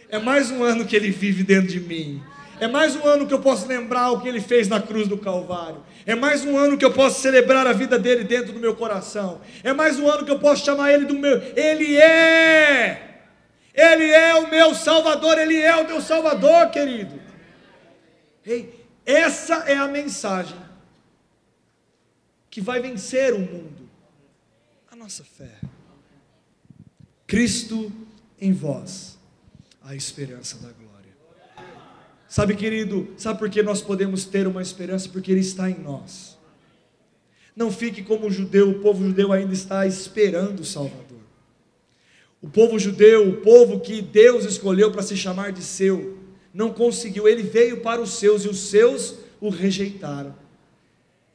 É 0.08 0.18
mais 0.18 0.50
um 0.50 0.64
ano 0.64 0.84
que 0.84 0.96
Ele 0.96 1.10
vive 1.10 1.44
dentro 1.44 1.68
de 1.68 1.78
mim. 1.78 2.22
É 2.60 2.68
mais 2.68 2.94
um 2.94 3.06
ano 3.06 3.26
que 3.26 3.34
eu 3.34 3.40
posso 3.40 3.66
lembrar 3.66 4.10
o 4.10 4.20
que 4.20 4.28
Ele 4.28 4.40
fez 4.40 4.68
na 4.68 4.80
cruz 4.80 5.08
do 5.08 5.18
Calvário. 5.18 5.82
É 6.06 6.14
mais 6.14 6.44
um 6.44 6.56
ano 6.56 6.78
que 6.78 6.84
eu 6.84 6.92
posso 6.92 7.20
celebrar 7.20 7.66
a 7.66 7.72
vida 7.72 7.98
dele 7.98 8.24
dentro 8.24 8.52
do 8.52 8.60
meu 8.60 8.74
coração. 8.76 9.40
É 9.62 9.72
mais 9.72 9.98
um 9.98 10.08
ano 10.08 10.24
que 10.24 10.30
eu 10.30 10.38
posso 10.38 10.64
chamar 10.64 10.92
Ele 10.92 11.04
do 11.04 11.14
meu. 11.14 11.40
Ele 11.56 11.96
é. 11.96 13.22
Ele 13.74 14.10
é 14.10 14.34
o 14.34 14.48
meu 14.48 14.74
Salvador. 14.74 15.38
Ele 15.38 15.60
é 15.60 15.74
o 15.76 15.86
teu 15.86 16.00
Salvador, 16.00 16.70
querido. 16.70 17.20
Ei, 18.46 18.86
essa 19.04 19.64
é 19.66 19.76
a 19.76 19.88
mensagem 19.88 20.58
que 22.50 22.60
vai 22.60 22.80
vencer 22.80 23.34
o 23.34 23.40
mundo. 23.40 23.88
A 24.90 24.94
nossa 24.94 25.24
fé. 25.24 25.58
Cristo 27.26 27.90
em 28.40 28.52
vós, 28.52 29.18
a 29.82 29.94
esperança 29.96 30.56
da 30.58 30.68
glória. 30.68 30.83
Sabe, 32.34 32.56
querido, 32.56 33.06
sabe 33.16 33.38
por 33.38 33.48
que 33.48 33.62
nós 33.62 33.80
podemos 33.80 34.24
ter 34.24 34.48
uma 34.48 34.60
esperança? 34.60 35.08
Porque 35.08 35.30
Ele 35.30 35.38
está 35.40 35.70
em 35.70 35.78
nós. 35.78 36.36
Não 37.54 37.70
fique 37.70 38.02
como 38.02 38.26
o 38.26 38.30
judeu, 38.30 38.70
o 38.70 38.80
povo 38.80 39.06
judeu 39.06 39.32
ainda 39.32 39.52
está 39.52 39.86
esperando 39.86 40.58
o 40.58 40.64
Salvador. 40.64 41.20
O 42.42 42.48
povo 42.48 42.76
judeu, 42.76 43.28
o 43.28 43.36
povo 43.36 43.78
que 43.78 44.02
Deus 44.02 44.44
escolheu 44.46 44.90
para 44.90 45.04
se 45.04 45.16
chamar 45.16 45.52
de 45.52 45.62
seu, 45.62 46.18
não 46.52 46.70
conseguiu, 46.70 47.28
ele 47.28 47.44
veio 47.44 47.82
para 47.82 48.02
os 48.02 48.14
seus 48.14 48.44
e 48.44 48.48
os 48.48 48.68
seus 48.68 49.14
o 49.40 49.48
rejeitaram. 49.48 50.34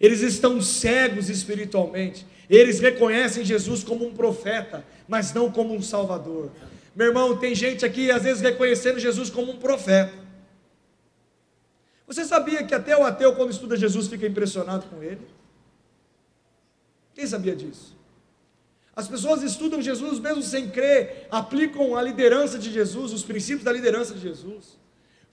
Eles 0.01 0.19
estão 0.19 0.61
cegos 0.61 1.29
espiritualmente. 1.29 2.27
Eles 2.49 2.81
reconhecem 2.81 3.45
Jesus 3.45 3.85
como 3.85 4.05
um 4.05 4.13
profeta, 4.13 4.83
mas 5.07 5.33
não 5.33 5.49
como 5.49 5.73
um 5.73 5.81
salvador. 5.81 6.51
Meu 6.93 7.07
irmão, 7.07 7.37
tem 7.37 7.55
gente 7.55 7.85
aqui 7.85 8.11
às 8.11 8.23
vezes 8.23 8.41
reconhecendo 8.41 8.99
Jesus 8.99 9.29
como 9.29 9.53
um 9.53 9.59
profeta. 9.59 10.27
Você 12.09 12.25
sabia 12.25 12.63
que 12.63 12.73
até 12.73 12.97
o 12.97 13.05
ateu, 13.05 13.35
quando 13.35 13.51
estuda 13.51 13.77
Jesus, 13.77 14.07
fica 14.07 14.25
impressionado 14.25 14.87
com 14.87 15.03
ele? 15.03 15.21
Quem 17.13 17.27
sabia 17.27 17.55
disso? 17.55 17.95
As 18.95 19.07
pessoas 19.07 19.43
estudam 19.43 19.79
Jesus 19.79 20.17
mesmo 20.17 20.41
sem 20.41 20.71
crer, 20.71 21.27
aplicam 21.29 21.95
a 21.95 22.01
liderança 22.01 22.57
de 22.57 22.71
Jesus, 22.71 23.13
os 23.13 23.23
princípios 23.23 23.63
da 23.63 23.71
liderança 23.71 24.15
de 24.15 24.21
Jesus. 24.21 24.79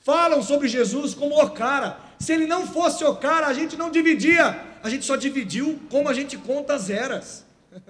Falam 0.01 0.43
sobre 0.43 0.69
Jesus 0.69 1.15
como 1.15 1.43
o 1.43 1.51
cara. 1.51 1.99
Se 2.19 2.35
ele 2.35 2.47
não 2.47 2.67
fosse 2.67 3.03
o 3.05 3.17
cara, 3.17 3.47
a 3.47 3.55
gente 3.55 3.75
não 3.75 3.91
dividia. 3.91 4.63
A 4.83 4.91
gente 4.91 5.07
só 5.07 5.17
dividiu 5.17 5.81
como 5.91 6.11
a 6.11 6.13
gente 6.13 6.37
conta 6.37 6.75
as 6.75 6.91
eras. 6.91 7.47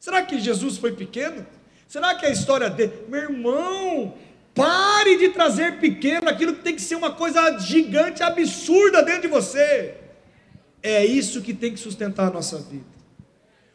Será 0.00 0.20
que 0.24 0.40
Jesus 0.40 0.78
foi 0.78 0.90
pequeno? 0.90 1.46
Será 1.86 2.16
que 2.16 2.26
a 2.26 2.30
história 2.30 2.68
dele. 2.68 3.06
Meu 3.08 3.22
irmão, 3.22 4.18
pare 4.56 5.18
de 5.18 5.28
trazer 5.28 5.78
pequeno 5.78 6.28
aquilo 6.28 6.56
que 6.56 6.62
tem 6.62 6.74
que 6.74 6.80
ser 6.80 6.96
uma 6.96 7.12
coisa 7.12 7.58
gigante, 7.58 8.22
absurda 8.22 9.02
dentro 9.02 9.22
de 9.22 9.28
você. 9.28 9.94
É 10.82 11.04
isso 11.04 11.42
que 11.42 11.52
tem 11.52 11.72
que 11.72 11.78
sustentar 11.78 12.28
a 12.28 12.30
nossa 12.30 12.58
vida. 12.58 12.96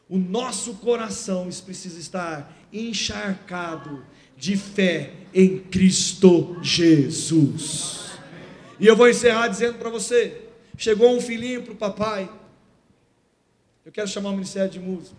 O 0.10 0.18
nosso 0.18 0.74
coração 0.76 1.48
precisa 1.64 2.00
estar 2.00 2.52
encharcado 2.74 4.04
de 4.36 4.58
fé 4.58 5.14
em 5.34 5.60
Cristo 5.60 6.58
Jesus. 6.64 8.12
E 8.80 8.88
eu 8.88 8.96
vou 8.96 9.08
encerrar 9.08 9.48
dizendo 9.48 9.78
para 9.78 9.90
você: 9.90 10.50
chegou 10.78 11.16
um 11.16 11.22
filhinho 11.22 11.62
para 11.62 11.74
o 11.74 11.78
papai. 11.78 12.30
Eu 13.86 13.92
quero 13.92 14.08
chamar 14.08 14.30
o 14.30 14.34
Ministério 14.34 14.70
de 14.70 14.80
Música. 14.80 15.16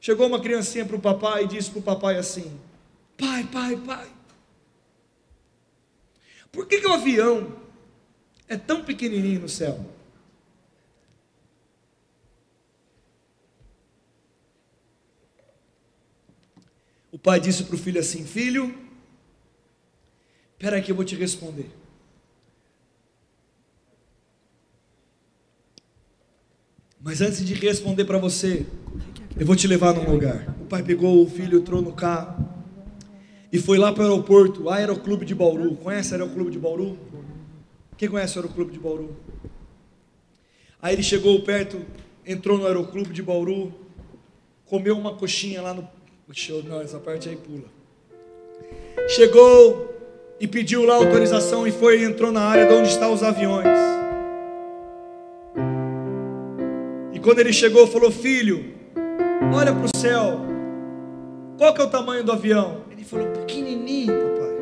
Chegou 0.00 0.26
uma 0.26 0.40
criancinha 0.40 0.84
para 0.84 0.96
o 0.96 1.00
papai 1.00 1.44
e 1.44 1.48
disse 1.48 1.70
para 1.70 1.80
o 1.80 1.82
papai 1.82 2.16
assim: 2.16 2.50
Pai, 3.16 3.44
pai, 3.44 3.76
pai, 3.76 4.08
por 6.52 6.66
que, 6.66 6.80
que 6.80 6.86
o 6.86 6.92
avião 6.92 7.56
é 8.46 8.58
tão 8.58 8.84
pequenininho 8.84 9.40
no 9.40 9.48
céu? 9.48 9.84
O 17.10 17.18
pai 17.18 17.40
disse 17.40 17.64
para 17.64 17.74
o 17.74 17.78
filho 17.78 17.98
assim: 17.98 18.24
Filho, 18.24 18.74
espera 20.52 20.76
aqui, 20.76 20.92
eu 20.92 20.96
vou 20.96 21.04
te 21.04 21.16
responder. 21.16 21.70
Mas 27.00 27.20
antes 27.20 27.44
de 27.44 27.54
responder 27.54 28.04
para 28.04 28.18
você, 28.18 28.66
eu 29.36 29.44
vou 29.44 29.56
te 29.56 29.66
levar 29.66 29.94
num 29.94 30.08
lugar. 30.08 30.54
O 30.60 30.66
pai 30.66 30.82
pegou 30.82 31.24
o 31.24 31.28
filho, 31.28 31.58
entrou 31.58 31.82
no 31.82 31.92
carro 31.92 32.61
e 33.52 33.58
foi 33.58 33.76
lá 33.76 33.92
para 33.92 34.04
o 34.04 34.06
aeroporto, 34.06 34.70
Aeroclube 34.70 35.26
de 35.26 35.34
Bauru. 35.34 35.76
Conhece 35.76 36.12
o 36.12 36.14
Aeroclube 36.14 36.50
de 36.50 36.58
Bauru? 36.58 36.98
Quem 37.98 38.08
conhece 38.08 38.38
o 38.38 38.40
Aeroclube 38.40 38.72
de 38.72 38.78
Bauru? 38.78 39.14
Aí 40.80 40.94
ele 40.94 41.02
chegou 41.02 41.38
perto, 41.42 41.78
entrou 42.26 42.56
no 42.56 42.66
Aeroclube 42.66 43.12
de 43.12 43.22
Bauru, 43.22 43.72
comeu 44.64 44.96
uma 44.96 45.14
coxinha 45.14 45.60
lá 45.60 45.74
no 45.74 45.86
não, 46.66 46.80
essa 46.80 46.98
parte 46.98 47.28
aí 47.28 47.36
pula. 47.36 47.66
Chegou 49.06 49.94
e 50.40 50.46
pediu 50.48 50.86
lá 50.86 50.94
autorização 50.94 51.66
e 51.66 51.70
foi 51.70 52.02
entrou 52.04 52.32
na 52.32 52.40
área 52.40 52.66
de 52.66 52.72
onde 52.72 52.88
estão 52.88 53.12
os 53.12 53.22
aviões. 53.22 53.68
E 57.12 57.20
quando 57.20 57.40
ele 57.40 57.52
chegou, 57.52 57.86
falou: 57.86 58.10
"Filho, 58.10 58.72
olha 59.54 59.74
para 59.74 59.84
o 59.84 59.96
céu. 60.00 60.40
Qual 61.58 61.74
que 61.74 61.82
é 61.82 61.84
o 61.84 61.90
tamanho 61.90 62.24
do 62.24 62.32
avião?" 62.32 62.81
Ele 63.42 63.46
falou: 63.46 63.46
"Pequenininho, 63.46 64.12
papai." 64.12 64.52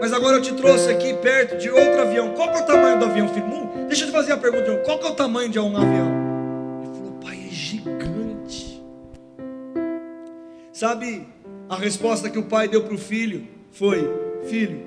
Mas 0.00 0.12
agora 0.12 0.36
eu 0.36 0.42
te 0.42 0.54
trouxe 0.54 0.90
aqui 0.90 1.14
perto 1.14 1.56
de 1.56 1.70
outro 1.70 2.02
avião. 2.02 2.34
Qual 2.34 2.48
é 2.50 2.62
o 2.62 2.66
tamanho 2.66 2.98
do 2.98 3.04
avião, 3.04 3.28
filho? 3.28 3.46
Deixa 3.86 4.04
eu 4.04 4.08
te 4.08 4.12
fazer 4.12 4.32
a 4.32 4.36
pergunta. 4.36 4.76
Qual 4.84 4.98
é 5.00 5.06
o 5.06 5.14
tamanho 5.14 5.48
de 5.48 5.58
um 5.58 5.76
avião? 5.76 6.30
Sabe, 10.80 11.28
a 11.68 11.76
resposta 11.76 12.30
que 12.30 12.38
o 12.38 12.44
pai 12.44 12.66
deu 12.66 12.82
para 12.82 12.94
o 12.94 12.98
filho 12.98 13.46
foi: 13.70 14.10
Filho, 14.48 14.86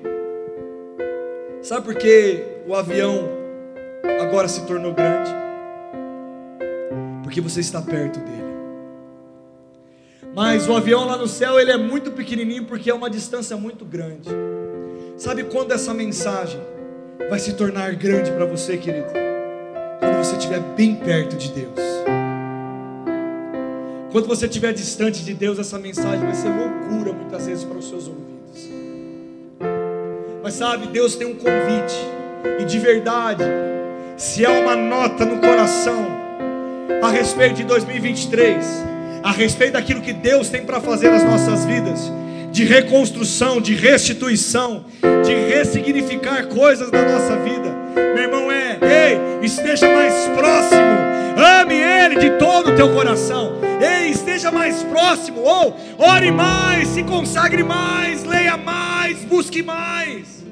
sabe 1.62 1.86
por 1.86 1.94
que 1.94 2.42
o 2.66 2.74
avião 2.74 3.28
agora 4.20 4.48
se 4.48 4.66
tornou 4.66 4.92
grande? 4.92 5.30
Porque 7.22 7.40
você 7.40 7.60
está 7.60 7.80
perto 7.80 8.18
dele. 8.18 8.43
Mas 10.34 10.68
o 10.68 10.74
avião 10.74 11.04
lá 11.06 11.16
no 11.16 11.28
céu 11.28 11.60
ele 11.60 11.70
é 11.70 11.76
muito 11.76 12.10
pequenininho 12.10 12.64
porque 12.64 12.90
é 12.90 12.94
uma 12.94 13.08
distância 13.08 13.56
muito 13.56 13.84
grande. 13.84 14.28
Sabe 15.16 15.44
quando 15.44 15.70
essa 15.70 15.94
mensagem 15.94 16.60
vai 17.30 17.38
se 17.38 17.52
tornar 17.52 17.94
grande 17.94 18.32
para 18.32 18.44
você, 18.44 18.76
querido? 18.76 19.06
Quando 20.00 20.16
você 20.16 20.36
estiver 20.36 20.60
bem 20.76 20.96
perto 20.96 21.36
de 21.36 21.50
Deus. 21.50 21.78
Quando 24.10 24.26
você 24.26 24.46
estiver 24.46 24.72
distante 24.72 25.24
de 25.24 25.34
Deus, 25.34 25.58
essa 25.58 25.78
mensagem 25.78 26.20
vai 26.20 26.34
ser 26.34 26.48
loucura 26.48 27.12
muitas 27.12 27.46
vezes 27.46 27.64
para 27.64 27.78
os 27.78 27.88
seus 27.88 28.08
ouvidos. 28.08 28.70
Mas 30.42 30.54
sabe, 30.54 30.88
Deus 30.88 31.16
tem 31.16 31.26
um 31.26 31.34
convite, 31.34 31.96
e 32.60 32.64
de 32.64 32.78
verdade, 32.78 33.44
se 34.16 34.44
há 34.44 34.50
uma 34.50 34.76
nota 34.76 35.24
no 35.24 35.40
coração 35.40 36.06
a 37.02 37.08
respeito 37.08 37.56
de 37.56 37.64
2023, 37.64 38.93
a 39.24 39.32
respeito 39.32 39.72
daquilo 39.72 40.00
que 40.00 40.12
Deus 40.12 40.48
tem 40.48 40.64
para 40.64 40.80
fazer 40.80 41.10
nas 41.10 41.24
nossas 41.24 41.64
vidas, 41.64 42.12
de 42.52 42.64
reconstrução, 42.64 43.60
de 43.60 43.74
restituição, 43.74 44.84
de 45.24 45.34
ressignificar 45.34 46.46
coisas 46.46 46.92
na 46.92 47.02
nossa 47.02 47.36
vida, 47.38 47.74
meu 48.14 48.22
irmão, 48.22 48.52
é, 48.52 48.78
ei, 48.80 49.44
esteja 49.44 49.92
mais 49.92 50.28
próximo, 50.28 50.82
ame 51.36 51.74
Ele 51.74 52.20
de 52.20 52.38
todo 52.38 52.70
o 52.70 52.76
teu 52.76 52.92
coração 52.94 53.64
Ei, 53.80 54.10
esteja 54.10 54.50
mais 54.50 54.82
próximo, 54.84 55.40
ou 55.42 55.76
ore 55.98 56.30
mais, 56.30 56.88
se 56.88 57.02
consagre 57.02 57.62
mais, 57.62 58.24
leia 58.24 58.56
mais, 58.56 59.24
busque 59.24 59.62
mais. 59.62 60.44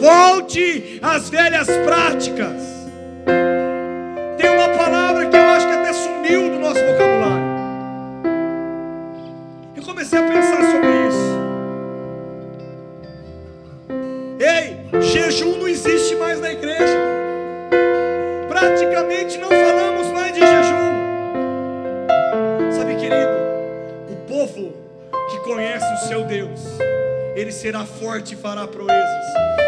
Volte 0.00 0.98
às 1.02 1.28
velhas 1.28 1.66
práticas. 1.84 2.62
Tem 4.38 4.50
uma 4.50 4.68
palavra 4.68 5.26
que 5.26 5.36
eu 5.36 5.42
acho 5.42 5.66
que 5.66 5.74
até 5.74 5.92
sumiu 5.92 6.50
do 6.50 6.58
nosso 6.58 6.80
vocabulário 6.80 7.37
comecei 10.08 10.18
a 10.18 10.22
pensar 10.22 10.62
sobre 10.70 10.88
isso. 11.08 11.38
Ei, 14.40 15.02
jejum 15.02 15.58
não 15.58 15.68
existe 15.68 16.16
mais 16.16 16.40
na 16.40 16.50
igreja. 16.50 16.98
Praticamente 18.48 19.36
não 19.38 19.48
falamos 19.48 20.08
mais 20.12 20.32
de 20.32 20.40
jejum. 20.40 20.96
Sabe, 22.72 22.94
querido, 22.96 23.36
o 24.10 24.16
povo 24.26 24.72
que 25.30 25.38
conhece 25.40 25.86
o 25.92 26.08
seu 26.08 26.24
Deus, 26.24 26.60
ele 27.34 27.52
será 27.52 27.84
forte 27.84 28.32
e 28.34 28.36
fará 28.36 28.66
proezas. 28.66 29.24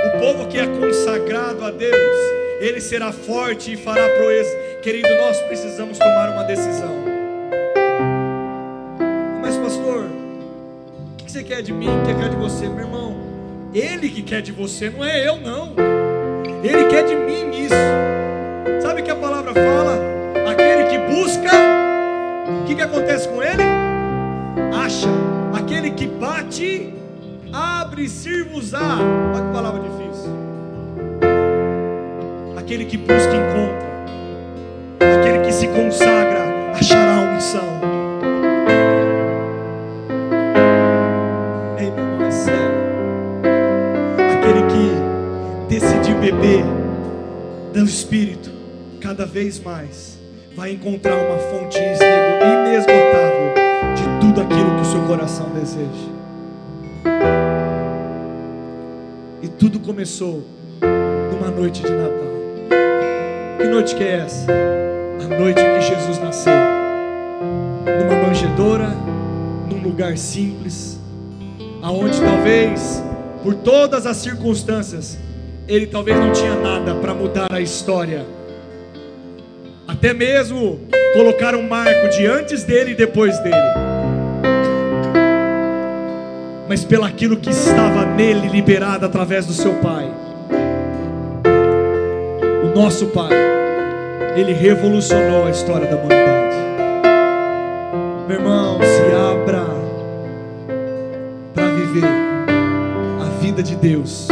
O 0.07 0.19
povo 0.21 0.49
que 0.49 0.59
é 0.59 0.67
consagrado 0.67 1.65
a 1.65 1.71
Deus, 1.71 2.17
ele 2.61 2.81
será 2.81 3.13
forte 3.13 3.75
e 3.75 3.77
fará 3.77 4.09
proezas. 4.17 4.53
Querido, 4.83 5.09
nós 5.17 5.39
precisamos 5.43 5.99
tomar 5.99 6.31
uma 6.31 6.45
decisão. 6.45 7.10
Quer 11.51 11.63
de 11.63 11.73
mim? 11.73 11.89
O 11.89 12.07
que 12.07 12.15
quer 12.15 12.29
de 12.29 12.37
você, 12.37 12.69
meu 12.69 12.79
irmão? 12.79 13.17
Ele 13.75 14.09
que 14.09 14.23
quer 14.23 14.41
de 14.41 14.53
você, 14.53 14.89
não 14.89 15.05
é 15.05 15.27
eu, 15.27 15.37
não. 15.37 15.75
Ele 16.63 16.85
quer 16.85 17.05
de 17.05 17.17
mim 17.17 17.51
isso. 17.65 17.75
Sabe 18.81 19.01
o 19.01 19.05
que 19.05 19.11
a 19.11 19.17
palavra 19.17 19.53
fala? 19.53 19.99
Aquele 20.49 20.85
que 20.85 20.99
busca, 21.13 21.51
o 22.63 22.67
que, 22.67 22.77
que 22.77 22.83
acontece 22.83 23.29
com 23.29 23.43
ele? 23.43 23.65
Acha. 24.73 25.09
Aquele 25.53 25.91
que 25.91 26.07
bate, 26.07 26.95
abre 27.53 28.09
sirvos-á. 28.09 28.99
Olha 29.35 29.45
que 29.45 29.53
palavra 29.53 29.81
difícil. 29.81 30.31
Aquele 32.57 32.85
que 32.85 32.97
busca, 32.97 33.35
encontra. 33.35 33.91
Aquele 35.19 35.45
que 35.45 35.53
se 35.53 35.67
consagra, 35.67 36.20
do 47.73 47.85
Espírito 47.85 48.51
cada 49.01 49.25
vez 49.25 49.61
mais 49.61 50.19
vai 50.57 50.73
encontrar 50.73 51.17
uma 51.17 51.39
fonte 51.39 51.79
inesgotável 51.79 53.55
de 53.95 54.21
tudo 54.21 54.41
aquilo 54.41 54.75
que 54.75 54.83
o 54.83 54.85
seu 54.85 55.03
coração 55.03 55.49
deseja. 55.51 56.11
E 59.41 59.49
tudo 59.49 59.79
começou 59.79 60.45
numa 61.33 61.51
noite 61.51 61.83
de 61.83 61.91
Natal. 61.91 62.31
Que 63.59 63.69
noite 63.69 63.95
que 63.95 64.03
é 64.03 64.17
essa? 64.17 64.47
A 65.23 65.39
noite 65.39 65.61
em 65.61 65.79
que 65.79 65.81
Jesus 65.81 66.19
nasceu. 66.19 66.53
Numa 66.53 68.27
manjedoura, 68.27 68.89
num 69.71 69.81
lugar 69.81 70.19
simples, 70.19 70.99
aonde 71.81 72.21
talvez 72.21 73.03
por 73.43 73.55
todas 73.55 74.07
as 74.07 74.17
circunstâncias 74.17 75.17
ele 75.69 75.87
talvez 75.87 76.17
não 76.17 76.33
tinha 76.33 76.55
nada 76.57 76.95
para 76.95 77.15
mudar 77.15 77.49
a 77.53 77.61
história. 77.61 78.25
Até 79.87 80.13
mesmo 80.13 80.81
colocar 81.13 81.55
um 81.55 81.69
marco 81.69 82.09
de 82.09 82.27
antes 82.27 82.65
dele 82.65 82.93
e 82.93 82.95
depois 82.95 83.39
dele. 83.41 83.57
Mas 86.69 86.85
pelaquilo 86.85 87.37
que 87.37 87.51
estava 87.51 88.07
nele 88.07 88.49
liberado 88.49 89.05
através 89.05 89.47
do 89.47 89.53
seu 89.53 89.75
pai. 89.75 90.09
O 92.65 92.75
nosso 92.75 93.07
pai, 93.07 93.35
ele 94.37 94.53
revolucionou 94.53 95.47
a 95.47 95.51
história 95.51 95.87
da 95.89 95.97
humanidade. 95.97 96.57
Meu 98.29 98.39
irmão, 98.39 98.79
se 98.81 99.03
abra 99.17 99.67
para 101.53 101.67
viver 101.73 102.05
a 103.21 103.41
vida 103.41 103.61
de 103.61 103.75
Deus 103.75 104.29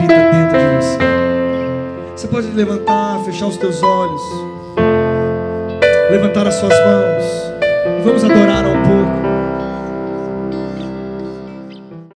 habita 0.00 0.14
dentro 0.30 0.58
de 0.58 0.76
você. 0.76 0.98
Você 2.16 2.28
pode 2.28 2.48
levantar, 2.48 3.20
fechar 3.24 3.46
os 3.46 3.56
teus 3.56 3.82
olhos, 3.82 4.22
levantar 6.10 6.46
as 6.46 6.54
suas 6.54 6.72
mãos, 6.72 7.24
e 7.98 8.02
vamos 8.02 8.24
adorar 8.24 8.64
pouco. 8.72 8.79